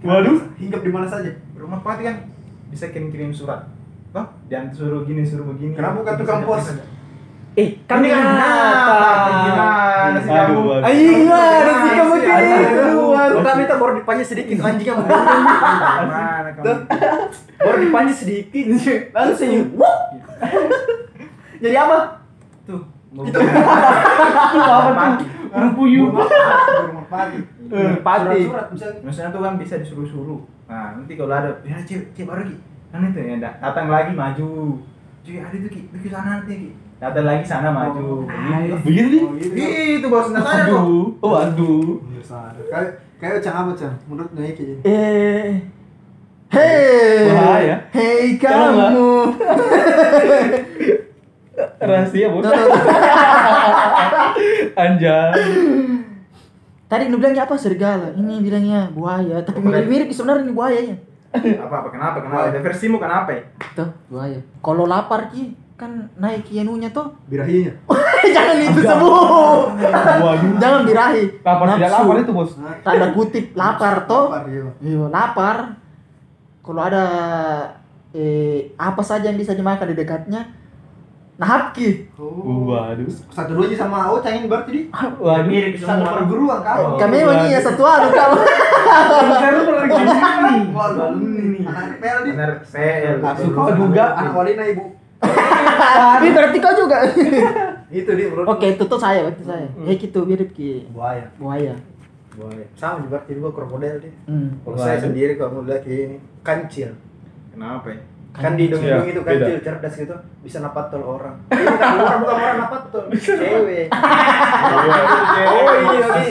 Waduh. 0.00 0.38
hinggap 0.56 0.80
di 0.80 0.90
mana 0.90 1.04
saja 1.04 1.30
Burung 1.52 1.70
merpati 1.72 2.02
kan 2.02 2.16
bisa 2.70 2.88
kirim-kirim 2.88 3.34
surat. 3.34 3.66
Wah, 4.10 4.26
jangan 4.46 4.70
suruh 4.70 5.02
gini, 5.02 5.22
suruh 5.22 5.44
begini. 5.46 5.74
Kenapa 5.74 5.98
bukan 5.98 6.14
tukang 6.14 6.40
pos? 6.42 6.78
Eh, 7.60 7.68
kan 7.84 8.00
Ini 8.00 8.08
kan 8.08 8.20
binatang. 8.24 9.36
Gimana 9.42 10.18
sih 10.18 10.30
Aduh, 10.30 10.56
kamu? 10.56 10.80
Ayo 10.80 11.10
gimana 11.12 11.72
sih 11.76 11.90
kamu 11.92 12.14
gitu? 12.16 12.84
Baru 13.10 13.36
kami 13.42 13.62
tuh 13.62 13.76
baru 13.76 13.92
dipanjat 13.94 14.26
sedikit 14.26 14.56
anjing 14.60 14.86
yang 14.86 15.00
Gimana 15.04 16.48
kamu? 16.50 16.64
Tuh. 16.64 16.78
baru 17.58 17.78
dipanjat 17.78 18.16
sedikit 18.16 18.64
langsung 19.10 19.76
Wah. 19.76 19.96
Jadi 21.58 21.76
apa? 21.76 21.98
Tuh. 22.64 22.80
Mau 23.10 23.26
Itu. 23.26 23.36
apa 23.36 24.90
tuh? 25.18 25.28
Burung 25.50 25.74
puyuh. 25.74 26.08
burung 26.08 26.94
merpati 26.96 27.38
Merpati. 27.66 28.40
surat 28.46 28.66
misalnya 28.70 28.98
Maksudnya 29.02 29.30
tuh 29.30 29.40
kan 29.42 29.54
bisa 29.56 29.74
disuruh-suruh. 29.76 30.40
Nah, 30.64 30.94
nanti 30.94 31.12
kalau 31.14 31.34
ada 31.34 31.50
ya 31.60 31.76
cewek 31.82 32.14
cewek 32.14 32.24
baru 32.24 32.42
ki. 32.46 32.56
Kan 32.88 33.02
itu 33.04 33.20
ya 33.20 33.36
da- 33.36 33.58
datang 33.60 33.86
lagi 33.86 34.12
maju. 34.12 34.78
Cuy, 35.20 35.36
ada 35.36 35.52
tuh 35.52 35.68
ki, 35.68 35.90
pergi 35.90 36.08
sana 36.08 36.38
nanti 36.38 36.52
ki. 36.56 36.70
Datang 37.00 37.24
lagi 37.24 37.44
sana 37.48 37.72
maju. 37.72 38.28
Begitu. 38.28 38.76
Begitu 38.84 39.08
nih. 39.08 39.22
Oh, 39.24 39.32
gitu. 39.40 39.56
Itu 40.04 40.06
bos 40.12 40.28
nah 40.36 40.44
saya 40.44 40.68
kok. 40.68 40.84
Aduh. 40.84 41.16
Oh, 41.24 41.32
aduh. 41.32 41.96
kayak 42.68 42.90
kayak 43.16 43.40
cang 43.40 43.56
apa 43.56 43.72
cang 43.72 43.96
menurut 44.04 44.28
Naik 44.36 44.60
ini 44.60 44.84
Eh. 44.84 45.48
Hei. 46.52 47.32
Bahaya. 47.32 47.76
Kamu. 48.36 49.32
Rahasia, 51.80 52.28
Bos. 52.28 52.44
Tuh, 52.44 52.52
tuh, 52.52 52.66
tuh. 52.68 52.82
Anjay. 54.76 55.32
Tadi 56.90 57.04
lu 57.08 57.16
bilangnya 57.16 57.46
apa 57.48 57.54
serigala? 57.56 58.12
Ini 58.12 58.42
bilangnya 58.42 58.90
buaya, 58.92 59.40
tapi 59.46 59.62
mirip-mirip 59.62 60.10
sebenarnya 60.12 60.44
ini 60.44 60.52
buayanya. 60.52 60.96
Apa 61.62 61.86
apa 61.86 61.88
kenapa 61.94 62.18
kenapa? 62.26 62.58
Versimu 62.58 62.98
kenapa? 62.98 63.30
ya? 63.30 63.42
Tuh, 63.78 63.86
buaya. 64.10 64.42
Kalau 64.66 64.82
lapar 64.90 65.30
ki 65.30 65.54
kan 65.80 66.12
naik 66.20 66.44
ki 66.44 66.60
anunya 66.60 66.92
tuh. 66.92 67.08
birahinya 67.24 67.72
Jangan 68.36 68.56
itu 68.60 68.80
sebut. 68.84 69.66
Waduh. 70.20 70.52
Jangan 70.60 70.80
birahi. 70.84 71.24
Lapar 71.40 71.66
tidak 71.72 71.90
lapar 71.96 72.16
itu, 72.20 72.32
Bos. 72.36 72.52
Tanda 72.84 73.06
kutip 73.16 73.56
lapar 73.56 74.04
toh. 74.04 74.28
Lapar, 74.28 74.44
iya. 74.52 74.68
Iya, 74.84 75.04
lapar. 75.08 75.56
Kalau 76.60 76.82
ada 76.84 77.04
eh 78.12 78.76
apa 78.76 79.00
saja 79.00 79.32
yang 79.32 79.40
bisa 79.40 79.56
dimakan 79.56 79.88
di 79.88 79.96
dekatnya, 79.96 80.52
nahap 81.40 81.72
ki. 81.72 82.12
Oh. 82.20 82.68
Waduh. 82.68 83.08
satu 83.32 83.56
dua 83.56 83.64
aja 83.72 83.88
sama 83.88 84.12
oh 84.12 84.20
cang 84.20 84.36
ini 84.36 84.46
berarti 84.52 84.70
di 84.70 84.80
Waduh. 84.92 85.48
Mirip 85.48 85.80
satu 85.80 86.04
perguruan 86.04 86.60
kau 86.60 87.00
Kami 87.00 87.14
memang 87.24 87.48
iya 87.48 87.58
satu 87.64 87.80
anu 87.80 88.08
kamu. 88.12 88.36
Baru 89.32 89.60
pernah 89.64 89.86
gini. 89.96 90.12
Wah, 90.76 90.88
ini 91.16 91.64
anak 91.64 91.96
PL 92.04 92.18
di 92.28 92.32
PL. 92.68 93.16
Kau 93.24 93.48
kau 93.48 93.72
duga. 93.72 94.04
anak 94.20 94.36
walina 94.36 94.64
ibu 94.68 94.99
Tapi 95.20 96.28
berarti 96.30 96.58
kau 96.58 96.74
juga. 96.74 96.98
itu 97.90 98.06
di 98.08 98.22
menurut 98.24 98.46
Oke, 98.48 98.66
itu 98.70 98.84
tuh 98.84 98.96
saya, 98.96 99.20
berarti 99.20 99.42
saya. 99.42 99.66
Hmm. 99.68 99.84
Eh 99.84 99.96
gitu 99.96 100.22
mirip 100.22 100.50
ki 100.50 100.86
buaya 100.90 101.26
buaya. 101.36 101.74
buaya 102.30 102.62
sama 102.72 103.02
juga 103.02 103.18
berarti 103.18 103.32
juga 103.34 103.50
krokodil 103.52 103.98
di 103.98 104.10
Hmm. 104.24 104.54
kalau 104.62 104.78
saya 104.78 104.96
sendiri 104.96 105.34
kalau 105.34 105.50
mau 105.52 105.66
lihat 105.66 105.82
ini 105.82 106.16
kancil 106.40 106.94
Kenapa? 107.50 107.90
ya? 107.90 107.98
kan 108.30 108.54
di 108.54 108.70
dongeng 108.70 109.02
Iya, 109.02 109.10
itu 109.10 109.20
beda. 109.20 109.42
kancil 109.42 109.58
cerdas 109.58 109.94
gitu 109.96 110.14
bisa 110.40 110.62
napatol 110.62 111.02
orang 111.02 111.34
ini 111.50 111.66
bukan 111.66 111.98
orang 111.98 112.18
bukan 112.22 112.36
orang 112.38 112.58
napatol 112.62 113.02
cewek 113.26 113.90
oh 113.90 115.74
iya 115.90 116.06
di 116.14 116.26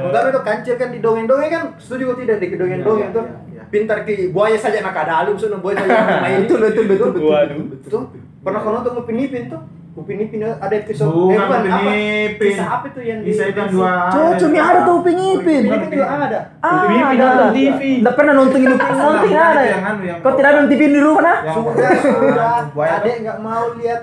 Enggak 0.00 0.22
itu 0.26 0.40
kancil 0.40 0.74
kan 0.76 0.88
di 0.88 0.98
dongeng-dongeng 0.98 1.50
kan 1.50 1.62
setuju 1.76 2.02
kok 2.08 2.18
tidak 2.18 2.36
di 2.40 2.56
dongeng-dongeng 2.56 3.04
Iya, 3.04 3.14
tuh 3.14 3.22
iya, 3.22 3.30
iya. 3.30 3.39
Pintar 3.70 4.02
ki 4.04 4.34
buaya 4.34 4.58
saja 4.58 4.82
nak 4.82 4.98
ada 4.98 5.24
alim 5.24 5.38
sudah 5.38 5.62
buaya 5.62 5.78
saja 5.80 5.94
main 6.26 6.44
Betul, 6.44 6.58
betul, 6.60 6.84
betul, 6.90 7.10
betul. 7.14 7.88
Tuh, 7.88 8.04
pernah 8.42 8.60
kau 8.60 8.74
nonton 8.74 9.00
Upin 9.00 9.22
Ipin 9.22 9.46
tuh? 9.48 9.62
Upin 9.90 10.22
Ipin 10.22 10.38
ada 10.40 10.70
episode 10.70 11.10
Bukan 11.10 11.34
bukan, 11.34 11.60
Upin 11.60 11.72
apa? 11.72 11.90
Ipin. 11.90 12.50
Kisah 12.54 12.68
apa 12.70 12.86
tuh 12.88 13.02
yang 13.02 13.18
Bisa 13.20 13.42
itu 13.44 13.58
yang 13.58 13.70
dua. 13.74 13.92
Cocok 14.06 14.50
ada 14.54 14.78
tuh 14.80 14.94
Upin 15.02 15.16
Ipin. 15.18 15.62
Upin 15.66 15.74
Ipin 15.76 15.88
juga 15.90 16.06
ada. 16.08 16.38
Ah, 16.58 16.70
Upin 16.80 16.94
Ipin 16.94 17.18
ada. 17.18 17.26
nonton 17.26 17.50
TV. 17.52 17.80
Nggak 17.98 18.14
pernah 18.14 18.32
nonton 18.32 18.58
Upin 18.60 18.70
Ipin 18.70 18.86
ada. 18.86 19.10
itu 19.10 19.34
ya? 19.34 19.66
yang 19.66 19.82
anu, 19.84 20.02
yang 20.06 20.18
Kau 20.22 20.32
tidak 20.32 20.50
nonton 20.54 20.70
TV 20.70 20.82
di 20.86 21.00
rumah 21.00 21.22
nah? 21.22 21.36
Sudah, 21.50 21.90
sudah. 21.98 22.54
Buaya 22.70 22.92
Adek 22.96 23.16
nggak 23.20 23.38
mau 23.40 23.64
lihat. 23.74 23.98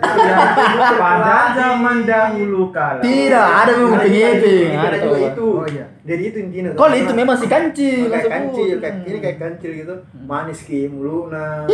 Pada 0.97 1.38
zaman 1.56 1.97
dahulu 2.04 2.63
kala. 2.69 3.00
Tidak, 3.00 3.47
ada 3.47 3.71
Upin 3.73 4.12
Ipin. 4.12 4.69
Ada 4.73 4.97
juga 5.00 5.17
itu. 5.26 5.47
Oh, 5.54 5.65
iya. 5.65 5.86
Jadi 6.04 6.23
itu 6.26 6.38
intinya. 6.41 6.69
Kalau 6.71 6.95
itu 6.95 7.12
memang 7.12 7.36
si 7.36 7.47
kancil. 7.47 8.08
kayak 8.08 8.28
maksudku. 8.28 8.32
kancil, 8.32 8.76
kayak 8.78 8.93
Hmm. 8.97 9.08
ini 9.08 9.17
kayak 9.19 9.38
kancil 9.38 9.71
gitu. 9.73 9.93
Manis 10.17 10.60
ki 10.62 10.88
muluna. 10.88 11.67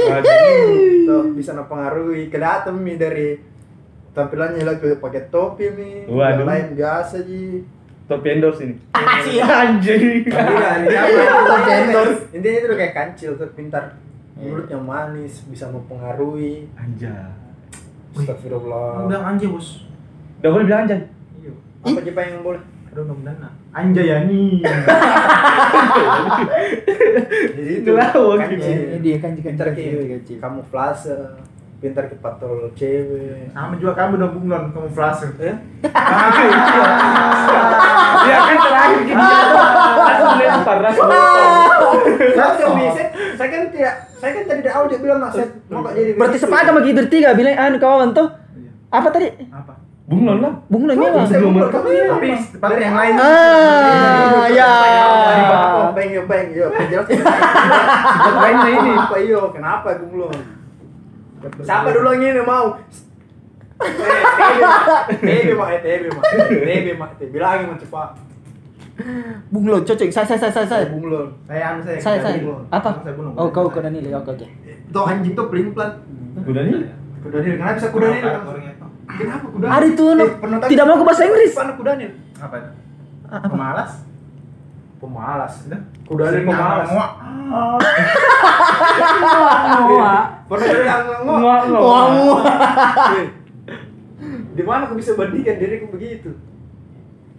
Tuh 1.03 1.23
bisa 1.33 1.51
mempengaruhi 1.53 2.29
kelihatan 2.29 2.77
mi 2.77 2.93
dari 2.95 3.52
tampilannya 4.13 4.61
lagi 4.61 4.93
pakai 4.95 5.21
topi 5.27 5.65
mi. 5.69 5.89
Waduh. 6.05 6.41
Yang 6.41 6.49
lain 6.49 6.67
biasa 6.77 7.15
ji. 7.25 7.43
Top 8.03 8.21
endorse 8.21 8.61
ini. 8.61 8.75
Ah. 8.93 9.01
Anjing. 9.65 10.27
Iya, 10.27 11.03
Top 11.43 11.65
endorse. 11.65 12.21
Intinya 12.31 12.57
itu 12.57 12.65
udah 12.69 12.79
kayak 12.79 12.93
kancil 12.93 13.31
tuh 13.35 13.49
pintar 13.53 13.97
mulutnya 14.33 14.75
manis 14.75 15.45
bisa 15.45 15.69
mempengaruhi 15.69 16.67
Anjay. 16.73 17.31
Astagfirullah 18.13 19.09
Udah 19.09 19.21
anjay 19.23 19.49
bos. 19.49 19.85
Udah 20.41 20.49
boleh 20.51 20.65
bilang 20.65 20.85
anjay. 20.85 20.99
Iya. 21.39 21.51
apa 21.83 21.99
aja 21.99 22.11
yang 22.29 22.43
boleh 22.43 22.61
Aduh 22.93 23.09
mudah-mudahan. 23.09 23.49
Anjayani. 23.73 24.61
jadi 27.57 27.71
itu 27.81 27.89
Ngelawan 27.89 28.37
kancil. 28.37 28.53
gitu. 28.53 28.69
Ini 28.69 28.97
dia 29.01 29.15
kancil 29.17 29.41
kancil 29.41 29.65
kancil. 29.73 30.37
kamuflase 30.37 31.17
pintar 31.83 32.07
ki 32.07 32.15
patrol 32.17 32.71
cewek 32.73 33.51
Sama 33.51 33.75
juga 33.75 33.91
kamu 33.93 34.15
dong 34.17 34.31
bunglon 34.33 34.71
kamu 34.71 34.87
flase. 34.89 35.27
eh 35.37 35.55
Ya 38.23 38.37
kan 38.39 38.55
terakhir 38.57 38.99
gini. 39.03 39.19
Langsung 39.19 40.31
lempar, 40.37 40.77
langsung 40.79 41.07
saya 42.33 42.49
tuh 42.55 42.71
bisa 42.73 43.03
saya 43.35 43.47
kan 43.49 43.61
tidak 43.67 43.93
saya 44.15 44.31
kan 44.31 44.43
tadi 44.45 44.61
di 44.61 44.71
audio 44.71 44.97
bilang 44.97 45.19
mas 45.19 45.33
saya 45.33 45.47
mau 45.67 45.83
kok 45.83 45.91
jadi 45.91 46.11
Berarti 46.13 46.31
begitu. 46.31 46.43
sepakat 46.47 46.65
sama 46.65 46.79
kita 46.79 46.95
bertiga 46.97 47.29
bilang 47.33 47.55
anu 47.57 47.77
kawan 47.77 48.09
tuh. 48.11 48.27
Apa 48.87 49.07
tadi? 49.09 49.27
Apa? 49.49 49.73
Bunglon 50.03 50.37
lah. 50.39 50.53
Bung 50.67 50.83
Nang 50.85 50.95
Kok 50.95 51.03
memang. 51.05 51.23
bisa 51.23 51.35
Belum 51.35 51.47
ngumpul? 51.49 51.63
mereka. 51.63 51.79
Kamu 51.79 51.89
ini 52.21 52.35
Tapi 52.53 52.63
Dari 52.69 52.81
yang 52.81 52.93
awal. 52.93 53.03
lain. 53.03 53.13
Ah, 53.17 54.45
ya. 54.49 54.71
Bang 55.89 56.09
yo 56.09 56.21
bang 56.25 56.47
yo 56.49 56.65
jelas 56.73 57.05
Tempat 58.23 58.41
lainnya 58.41 58.69
ini. 58.73 58.91
apa 58.95 59.15
iyo 59.17 59.41
kenapa 59.49 59.87
belum 59.99 60.31
siapa 61.61 61.87
dulu 61.89 62.09
yang 62.13 62.23
ini 62.31 62.41
mau 62.41 62.75
TB 63.79 65.47
mak 65.53 65.69
eh 65.69 65.79
TB 65.81 66.03
mak 66.09 66.23
TB 66.55 66.85
mak 66.95 67.09
bilangin 67.19 67.67
mau 67.67 67.77
cepat 67.77 68.09
Bung 69.49 69.65
Lo 69.65 69.81
cocok. 69.81 70.05
Saya 70.13 70.21
saya 70.21 70.37
saya 70.37 70.53
saya. 70.53 70.67
saya. 70.69 70.85
bunglon 70.85 71.33
Saya 71.49 71.73
anu 71.73 71.81
saya. 71.81 71.97
Saya 71.97 72.17
saya. 72.21 72.37
Apa? 72.69 73.01
Saya 73.01 73.17
bunuh. 73.17 73.33
Oh, 73.33 73.49
kau 73.49 73.65
kau 73.65 73.81
Daniel. 73.81 74.21
Oke 74.21 74.37
oke. 74.37 74.45
itu 74.69 74.99
anjing 75.01 75.33
tuh 75.33 75.49
pelin 75.49 75.73
pelan 75.73 75.97
Udah 76.45 76.61
nih. 76.61 76.85
kuda 77.25 77.37
nil 77.41 77.55
kenapa 77.57 77.73
bisa 77.73 77.89
kuda 77.89 78.07
nil 78.13 78.23
Kenapa 79.17 79.45
kuda? 79.49 79.65
Ada 79.65 79.85
itu, 79.89 80.05
Eh, 80.13 80.29
Tidak 80.69 80.85
mau 80.85 80.95
ke 81.01 81.05
bahasa 81.05 81.23
Inggris. 81.25 81.51
Apa 81.57 81.73
kuda 81.73 81.91
nih? 81.97 82.09
Apa? 82.37 82.55
Apa? 83.33 83.83
Pemalas? 85.03 85.53
Pemalas. 85.59 85.67
Udah. 85.67 85.79
Kuda 86.07 86.23
dari 86.31 86.47
pemalas. 86.47 86.87
Pernah 90.47 91.27
muak. 91.35 91.63
Wah, 91.83 92.05
muak. 92.15 92.45
Eh, 93.19 93.27
Di 94.53 94.63
mana 94.63 94.87
aku 94.87 94.95
bisa 94.95 95.19
bandingkan 95.19 95.59
diriku 95.59 95.91
begitu? 95.91 96.39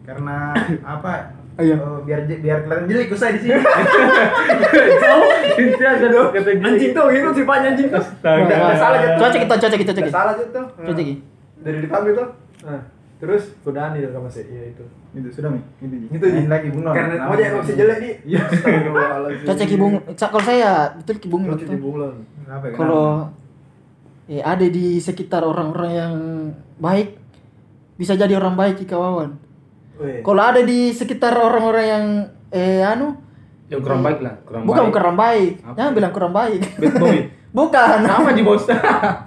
Karena 0.05 0.53
apa? 0.85 1.33
Ayo. 1.55 1.79
Oh, 1.81 1.99
biar 2.03 2.27
biar 2.27 2.67
kelihatan 2.67 2.91
jelek 2.91 3.15
usai 3.15 3.39
di 3.39 3.47
sini. 3.47 3.63
Itu 5.55 5.85
ada 5.87 6.07
dong 6.11 6.35
kata 6.35 6.51
gini. 6.51 6.67
Anjing 6.67 6.91
tuh, 6.93 7.07
itu 7.15 7.29
sifatnya 7.31 7.69
anjing 7.73 7.89
tuh. 7.89 8.03
Astaga. 8.03 8.43
Nggak 8.51 8.77
salah 8.77 8.99
gitu. 8.99 9.15
Cocok 9.23 9.41
kita, 9.41 9.55
cocok 9.63 9.79
kita, 9.79 9.93
cocok. 9.95 10.13
salah 10.13 10.35
gitu. 10.37 10.61
Cocok. 10.83 11.07
Dari 11.63 11.79
depan 11.81 12.01
gitu. 12.11 12.25
Nah, 12.67 12.81
terus 13.15 13.57
kudaan 13.61 13.95
itu 13.95 14.09
kamu 14.09 14.29
sih, 14.29 14.45
iya 14.45 14.63
itu. 14.69 14.85
Itu 15.15 15.29
sudah 15.31 15.49
mi. 15.49 15.61
Itu. 15.79 15.97
Itu. 16.11 16.25
Main 16.27 16.51
lagi 16.51 16.69
bunglon. 16.69 16.93
Karena 16.93 17.15
mau 17.23 17.33
bunglon. 17.33 17.63
bisa 17.63 17.73
jelek 17.73 17.99
nih. 17.99 18.13
Iya. 18.27 18.41
Astagfirullahaladzim. 18.45 19.47
Cocok 19.47 19.67
Ki 19.67 19.77
Bung. 19.77 19.95
Sa- 20.15 20.29
Kalau 20.29 20.45
saya 20.45 20.71
betul 20.95 21.17
Ki 21.17 21.29
Bung. 21.29 21.43
Cocok 21.47 21.65
di 21.65 21.79
bunglon. 21.79 22.15
Kenapa 22.43 22.65
ya? 22.67 22.75
Kalau 22.75 23.07
eh, 24.27 24.43
ada 24.43 24.67
di 24.67 24.87
sekitar 24.99 25.43
orang-orang 25.43 25.93
yang 25.93 26.15
baik 26.77 27.09
bisa 27.95 28.13
jadi 28.13 28.35
orang 28.35 28.55
baik 28.55 28.75
Ki 28.77 28.87
kawan. 28.87 29.31
Weh. 29.95 30.21
Kalau 30.21 30.43
ada 30.43 30.61
di 30.61 30.91
sekitar 30.91 31.33
orang-orang 31.33 31.87
yang 31.87 32.05
eh 32.51 32.83
anu 32.83 33.15
Yang 33.65 33.81
kurang 33.81 34.03
baik 34.03 34.21
lah, 34.21 34.35
kurang 34.45 34.63
bukan 34.65 34.83
baik. 34.83 34.93
kurang 34.93 35.17
baik. 35.17 35.53
Apa? 35.63 35.75
Jangan 35.75 35.93
bilang 35.95 36.13
kurang 36.13 36.33
baik. 36.33 36.61
Bad 36.77 36.95
boy. 36.99 37.17
bukan. 37.63 37.99
Sama 38.03 38.31
Ji 38.31 38.43
bos. 38.43 38.65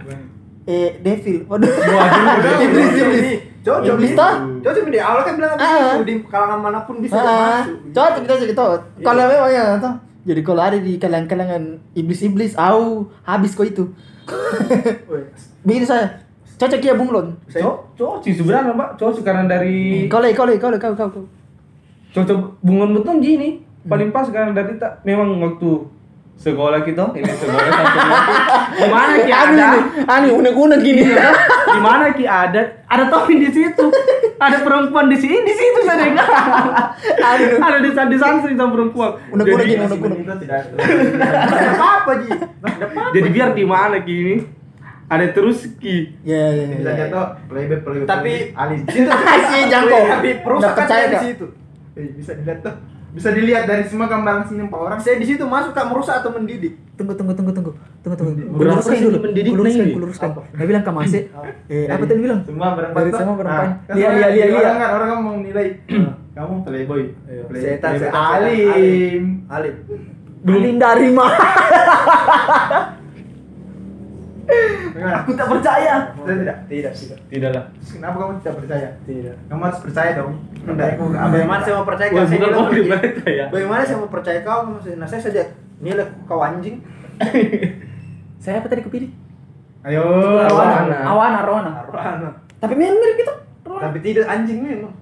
eh 0.70 0.90
devil. 1.00 1.38
Waduh. 1.48 1.72
Waduh, 1.72 2.56
iblis 2.68 2.92
iblis. 2.94 3.28
Cocok 3.68 3.96
toh? 4.16 4.34
Cocok 4.64 4.84
di 4.88 5.00
awal 5.00 5.22
kan 5.28 5.34
bilang 5.36 5.52
Ah. 5.60 6.00
di 6.00 6.24
kalangan 6.24 6.60
mana 6.64 6.80
pun 6.88 7.04
bisa 7.04 7.20
Ah, 7.20 7.68
masuk. 7.68 7.92
cocok 7.92 8.22
kita 8.24 8.34
kita. 8.48 8.64
Kalau 9.04 9.24
memang 9.28 9.52
ya 9.52 9.76
toh. 9.76 9.96
Jadi 10.24 10.42
kalau 10.44 10.60
ada 10.60 10.76
di 10.76 10.96
kalangan-kalangan 10.96 11.64
iblis-iblis, 11.94 12.56
au 12.56 13.08
habis 13.24 13.56
kok 13.56 13.68
itu. 13.68 13.84
Begitu 15.68 15.88
saya. 15.88 16.08
Cocok 16.58 16.80
ya 16.80 16.96
bunglon. 16.96 17.36
Cocok 17.48 18.24
sih 18.24 18.34
sebenarnya 18.34 18.72
Mbak, 18.72 18.90
cocok 18.96 19.24
karena 19.24 19.44
dari 19.46 20.08
le, 20.08 20.30
kau 20.34 20.44
le, 20.48 20.56
kau 20.56 20.72
kau 20.96 21.28
cocok 22.16 22.40
bungon 22.66 22.98
betul 22.98 23.20
gini. 23.20 23.62
Paling 23.88 24.12
pas 24.12 24.28
karena 24.28 24.52
dari 24.52 24.76
tak 24.76 25.00
memang 25.04 25.38
waktu 25.40 25.86
sekolah 26.38 26.80
kita 26.82 27.12
ini 27.14 27.28
sekolah 27.28 27.66
nanti 27.66 28.00
gimana 28.80 29.14
ki 29.18 29.32
Ani 29.32 29.58
ada 29.58 29.68
ini, 29.68 29.82
ani 30.06 30.28
unek-unek 30.32 30.80
gini. 30.80 31.02
di 31.74 31.80
mana 31.80 32.06
ki 32.10 32.24
ada 32.24 32.62
ada 32.84 33.04
Tommy 33.08 33.36
di 33.38 33.50
situ 33.50 33.86
ada 34.38 34.58
perempuan 34.60 35.06
di 35.08 35.18
sini 35.18 35.42
di 35.42 35.52
situ 35.52 35.80
saya 35.82 35.98
dengar 36.00 36.30
Aduh. 37.02 37.58
ada 37.58 37.78
di 37.80 37.90
sana 37.90 38.08
di 38.08 38.18
sana 38.18 38.38
sih 38.40 38.54
sama 38.54 38.70
perempuan 38.70 39.18
Unek-unek 39.28 39.58
Jadi- 39.60 39.72
gini, 39.72 39.84
unek-unek. 39.84 40.18
Kita 40.20 40.36
tidak. 40.38 40.62
Apa 41.98 42.12
Ji? 42.18 42.30
Jadi 43.12 43.28
biar 43.30 43.50
di 43.52 43.64
mana 43.64 43.98
ki 44.00 44.16
ini 44.16 44.36
ada 45.08 45.26
terus 45.30 45.66
ki 45.74 46.22
Ya, 46.22 46.54
ya, 46.54 46.64
Bisa 46.70 46.92
ya. 46.92 46.98
jatuh 47.04 47.26
playback 47.48 47.82
playback. 47.82 48.08
Tapi- 48.08 48.54
alis. 48.54 48.80
Si 48.86 49.60
jangkau. 49.66 50.02
Tapi 50.12 50.30
perusahaan 50.40 50.86
di 51.08 51.18
situ. 51.26 51.46
Eh, 51.96 52.14
bisa 52.14 52.32
dilihat 52.34 52.62
tuh. 52.62 52.76
Bisa 53.08 53.32
dilihat 53.32 53.64
dari 53.66 53.84
semua 53.84 54.06
gambaran 54.06 54.46
sini 54.46 54.62
empat 54.64 54.78
orang. 54.78 55.00
Saya 55.00 55.16
di 55.16 55.26
situ 55.26 55.42
masuk 55.42 55.72
kak 55.72 55.88
merusak 55.88 56.20
atau 56.20 56.30
mendidik? 56.30 56.76
Tunggu, 56.94 57.14
tunggu, 57.14 57.34
tunggu, 57.34 57.52
tunggu. 57.52 57.72
Tunggu, 58.02 58.16
tunggu. 58.16 58.32
Berapa 58.54 58.82
sih 58.84 59.00
dulu. 59.00 59.18
mendidik 59.22 59.52
Kuluruskan, 59.52 59.82
nih? 59.82 59.94
kuluruskan. 59.94 60.30
Dia 60.52 60.66
bilang 60.66 60.84
kamase. 60.84 61.20
Eh, 61.66 61.88
apa 61.88 62.04
tadi 62.04 62.20
bilang? 62.20 62.40
Semua 62.44 62.68
berempat. 62.74 63.00
Dari 63.00 63.12
semua 63.12 63.36
berempat. 63.36 63.64
Nah, 63.64 63.74
kan 63.84 63.96
Lihat, 63.96 64.08
orang- 64.08 64.20
lihat, 64.20 64.32
lihat, 64.32 64.48
orang 64.48 64.60
lihat. 64.60 64.78
kan 64.78 64.90
orang 64.92 65.08
kan 65.08 65.20
mau 65.20 65.36
nilai. 65.38 65.68
Kamu 66.34 66.54
playboy. 66.62 67.02
Iya. 67.26 67.42
Play- 67.48 67.64
Setan. 67.64 67.92
Alim. 68.12 69.24
Alif. 69.48 69.76
Belum 70.38 70.76
dari 70.78 71.08
mana? 71.10 71.38
Aku 74.98 75.30
tak 75.36 75.48
percaya. 75.52 75.94
Tidak. 76.16 76.58
Tidak, 76.72 76.94
tidak. 76.96 77.20
tidak 77.28 77.50
lah 77.52 77.66
Kenapa 77.84 78.16
kamu 78.16 78.34
tidak 78.40 78.56
percaya? 78.64 78.90
Tidak. 79.04 79.36
Kamu 79.52 79.62
harus 79.68 79.80
percaya 79.84 80.12
dong. 80.16 80.34
Yang 80.64 80.78
Bagaimana 81.32 81.60
saya 81.64 81.74
mau 81.80 81.88
percaya 81.88 82.10
bukan 82.12 82.28
bilang 82.28 82.52
kau 82.52 82.68
di 82.68 82.72
begini. 82.72 82.90
mereka 82.92 83.28
ya 83.28 83.46
Bagaimana 83.52 83.82
saya 83.84 83.98
mau 84.00 84.12
percaya 84.12 84.40
kau? 84.44 84.60
Maksudnya, 84.68 84.98
Nah 85.00 85.08
saya 85.08 85.22
saja 85.22 85.42
nilai 85.84 86.08
kau 86.26 86.40
anjing. 86.42 86.80
Saya 88.38 88.62
apa 88.62 88.70
tadi 88.70 88.86
kupilih? 88.86 89.12
Ayo. 89.84 90.06
Awana, 90.46 91.42
Arwana. 91.44 91.72
Arwana. 91.84 92.30
Tapi 92.62 92.74
memang 92.78 93.02
mirip 93.02 93.18
gitu. 93.20 93.34
Tapi 93.66 93.98
tidak 94.00 94.30
anjing 94.30 94.64
memang. 94.64 94.94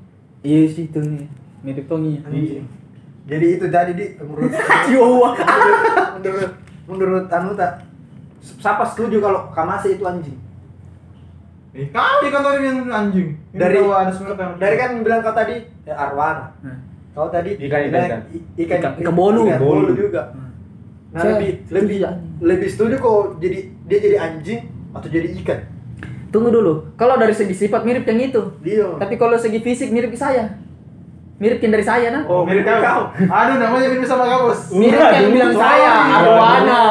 Iya 0.42 0.72
sih 0.72 0.88
itu 0.90 0.98
nih. 0.98 1.28
Mirip 1.62 1.86
Tongi. 1.86 2.24
Anjing. 2.24 2.66
Jadi 3.26 3.46
itu 3.58 3.66
jadi 3.70 3.92
di 3.94 4.06
menurut 4.22 4.54
menurut 6.16 6.52
menurut 6.86 7.26
anu 7.34 7.58
tak 7.58 7.82
siapa 8.42 8.84
setuju 8.86 9.20
kalau 9.20 9.52
Kamase 9.52 9.94
itu 9.94 10.04
anjing? 10.04 10.38
Eh, 11.76 11.92
kali 11.92 12.32
kan 12.32 12.40
tadi 12.40 12.64
yang 12.64 12.88
anjing. 12.88 13.36
Ini 13.52 13.60
Dari- 13.60 13.84
ada 13.84 14.12
semua 14.12 14.34
kan. 14.34 14.56
Dari 14.56 14.76
kan 14.76 14.90
bilang 15.00 15.20
kau 15.20 15.36
tadi 15.36 15.56
ya 15.84 15.94
Arwana. 15.94 16.56
Nah. 16.64 16.78
Kau 17.12 17.28
tadi 17.28 17.56
Ikan, 17.56 17.80
ikan, 17.86 18.00
ikan. 18.02 18.22
ikan, 18.56 18.78
Ikan- 18.80 18.96
ikan 19.00 19.14
bolu. 19.14 19.44
ikan 19.46 19.60
Bolu. 19.60 19.92
juga. 19.92 20.32
Nah 21.12 21.20
Saya 21.20 21.32
lebih 21.36 21.52
lebih 21.70 21.98
anjing. 22.02 22.32
lebih 22.40 22.68
setuju 22.68 22.96
kok 23.00 23.20
jadi 23.40 23.58
dia 23.88 24.00
jadi 24.02 24.18
anjing 24.20 24.62
atau 24.92 25.08
jadi 25.08 25.28
ikan? 25.44 25.60
Tunggu 26.28 26.52
dulu. 26.52 26.74
Kalau 26.96 27.16
dari 27.16 27.32
segi 27.32 27.56
sifat 27.56 27.84
mirip 27.84 28.04
yang 28.04 28.20
itu. 28.22 28.42
Dia. 28.60 28.96
Tapi 28.96 29.16
kalau 29.16 29.36
segi 29.36 29.60
fisik 29.60 29.92
mirip 29.92 30.12
saya. 30.16 30.60
Mirip 31.36 31.60
dari 31.60 31.84
saya 31.84 32.16
nah. 32.16 32.24
Oh, 32.32 32.48
mirip 32.48 32.64
kau. 32.64 33.12
Aduh, 33.12 33.56
namanya 33.60 33.92
mirip 33.92 34.08
sama 34.08 34.24
kamu. 34.24 34.56
Bos. 34.56 34.62
Mirip 34.72 34.96
yang 34.96 35.32
bilang 35.36 35.52
saya, 35.52 35.92
Arwana. 36.16 36.82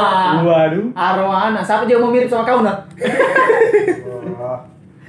waduh 0.45 0.87
Arwana. 0.93 1.61
Siapa 1.65 1.89
juga 1.89 2.05
mau 2.05 2.13
mirip 2.13 2.29
sama 2.29 2.45
kau 2.45 2.61
nah? 2.61 2.85
Oh, 4.05 4.61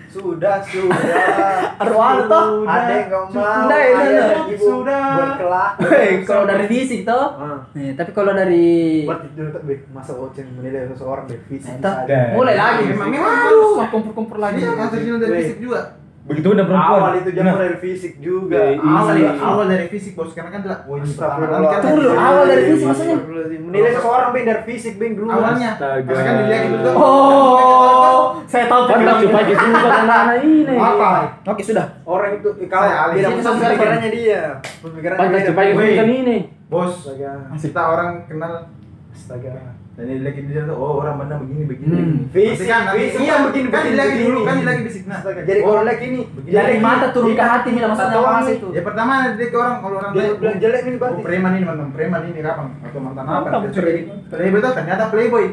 Sudah, 0.08 0.64
sudah. 0.64 1.76
Arwana 1.76 2.24
toh. 2.32 2.64
Ada 2.64 2.94
yang 2.96 3.08
kau 3.12 3.24
mau. 3.28 3.44
Sudah, 3.44 3.80
ya, 3.84 3.92
ada 3.92 4.08
sudah. 4.08 4.56
Sudah. 4.56 5.04
berkelah. 5.20 5.70
Hei, 5.84 6.24
kalau 6.24 6.44
dari 6.48 6.66
fisik 6.72 7.04
toh. 7.04 7.26
Ah. 7.36 7.60
Nih, 7.76 7.92
tapi 7.92 8.16
kalau 8.16 8.32
dari 8.32 9.04
Buat 9.04 9.36
dulu 9.36 9.52
tak 9.52 9.64
masa 9.92 10.16
oceng 10.16 10.48
menilai 10.56 10.88
seseorang 10.88 11.28
dari 11.28 11.44
fisik. 11.44 11.76
Nah, 11.84 12.08
mulai 12.32 12.56
lagi. 12.56 12.88
Memang- 12.88 13.12
Memang 13.12 13.92
kumpul-kumpul 13.92 14.40
lagi. 14.40 14.64
Iya, 14.64 14.80
masuk 14.80 15.20
dari 15.20 15.44
fisik 15.44 15.60
juga. 15.60 16.05
Begitu 16.26 16.48
udah 16.52 16.66
perempuan 16.66 16.90
Awal 16.98 17.12
itu 17.16 17.30
jangan 17.32 17.54
Nah, 17.54 17.62
dari 17.62 17.78
fisik 17.78 18.14
juga. 18.18 18.58
Eh, 18.58 18.82
Awal 18.82 19.14
Iya. 19.14 19.32
awal 19.38 19.66
dari 19.70 19.86
fisik 19.88 20.18
bos 20.18 20.34
karena 20.34 20.50
kan 20.50 20.62
tidak. 20.62 20.80
Oh, 20.84 20.98
Astagfirullah. 20.98 21.70
kan 21.70 21.80
Tunggu 21.86 22.00
dulu, 22.02 22.12
awal 22.12 22.44
dari 22.50 22.64
fisik 22.66 22.86
maksudnya? 22.88 23.18
Menilai 23.62 23.92
seseorang 23.94 24.30
beng 24.34 24.46
dari 24.46 24.62
fisik 24.66 24.94
beng 24.98 25.14
dulu. 25.14 25.30
awalnya. 25.30 25.72
Karena 25.78 26.22
kan 26.22 26.34
dilihat 26.42 26.62
gitu 26.66 26.78
tuh. 26.82 26.94
Oh, 26.98 28.22
saya 28.52 28.66
tahu 28.66 28.82
kan 28.90 28.98
supaya 29.22 29.44
gitu 29.46 29.64
bukan 29.66 29.94
anak-anak 30.02 30.38
ini 30.42 30.74
Apa? 30.74 31.10
Oke, 31.46 31.62
sudah. 31.62 31.86
Orang 32.02 32.32
itu 32.34 32.50
kalau 32.66 32.90
beda 33.14 33.30
pemikirannya 33.30 34.10
dia. 34.10 34.42
Pemikirannya 34.82 35.28
beda. 35.30 35.52
bukan 35.54 36.10
ini 36.10 36.38
Bos, 36.66 37.06
kita 37.54 37.82
orang 37.86 38.26
kenal 38.26 38.66
Astaga. 39.14 39.85
Dan 39.96 40.12
ini 40.12 40.28
lagi 40.28 40.44
dia 40.44 40.68
tuh 40.68 40.76
oh 40.76 41.00
orang 41.00 41.16
mana 41.24 41.40
begini 41.40 41.64
begini. 41.72 41.96
Hmm. 41.96 42.28
begini. 42.28 42.52
Fisik, 42.52 42.68
kan 42.68 42.92
fisik. 42.92 43.20
iya 43.24 43.36
begini 43.48 43.68
kan 43.72 43.80
begini, 43.80 43.96
lagi 43.96 44.16
dulu 44.20 44.28
begini. 44.36 44.50
kan 44.52 44.58
lagi 44.68 44.82
fisik 44.84 45.04
nah. 45.08 45.20
Jadi 45.24 45.60
Oh, 45.64 45.72
kalau 45.72 45.84
lagi 45.88 46.04
ini 46.12 46.20
Dari 46.52 46.76
mata 46.84 47.08
turun 47.16 47.32
ke 47.32 47.44
hati 47.48 47.70
Mila 47.72 47.88
maksudnya 47.88 48.20
mas 48.20 48.44
ini. 48.44 48.56
itu. 48.60 48.68
Ya 48.76 48.82
pertama 48.84 49.14
dia 49.40 49.48
ke 49.48 49.56
orang 49.56 49.76
kalau 49.80 49.96
orang 50.04 50.12
Dia 50.12 50.26
bilang 50.36 50.58
jelek 50.60 50.82
Oh, 50.84 50.92
berarti. 51.00 51.22
preman 51.24 51.52
ini 51.56 51.64
mantan 51.64 51.90
preman 51.96 52.22
ini 52.28 52.40
kapan 52.44 52.66
atau 52.84 53.00
mantan 53.00 53.24
apa? 53.24 53.48
Dia 53.72 53.82
playboy 54.28 54.60
tuh 54.60 54.72
ternyata 54.76 55.04
playboy. 55.08 55.46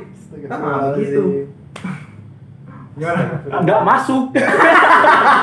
Mah 0.50 0.78
begitu. 0.90 1.22
Gimana? 2.92 3.22
nggak 3.64 3.80
masuk 3.88 4.24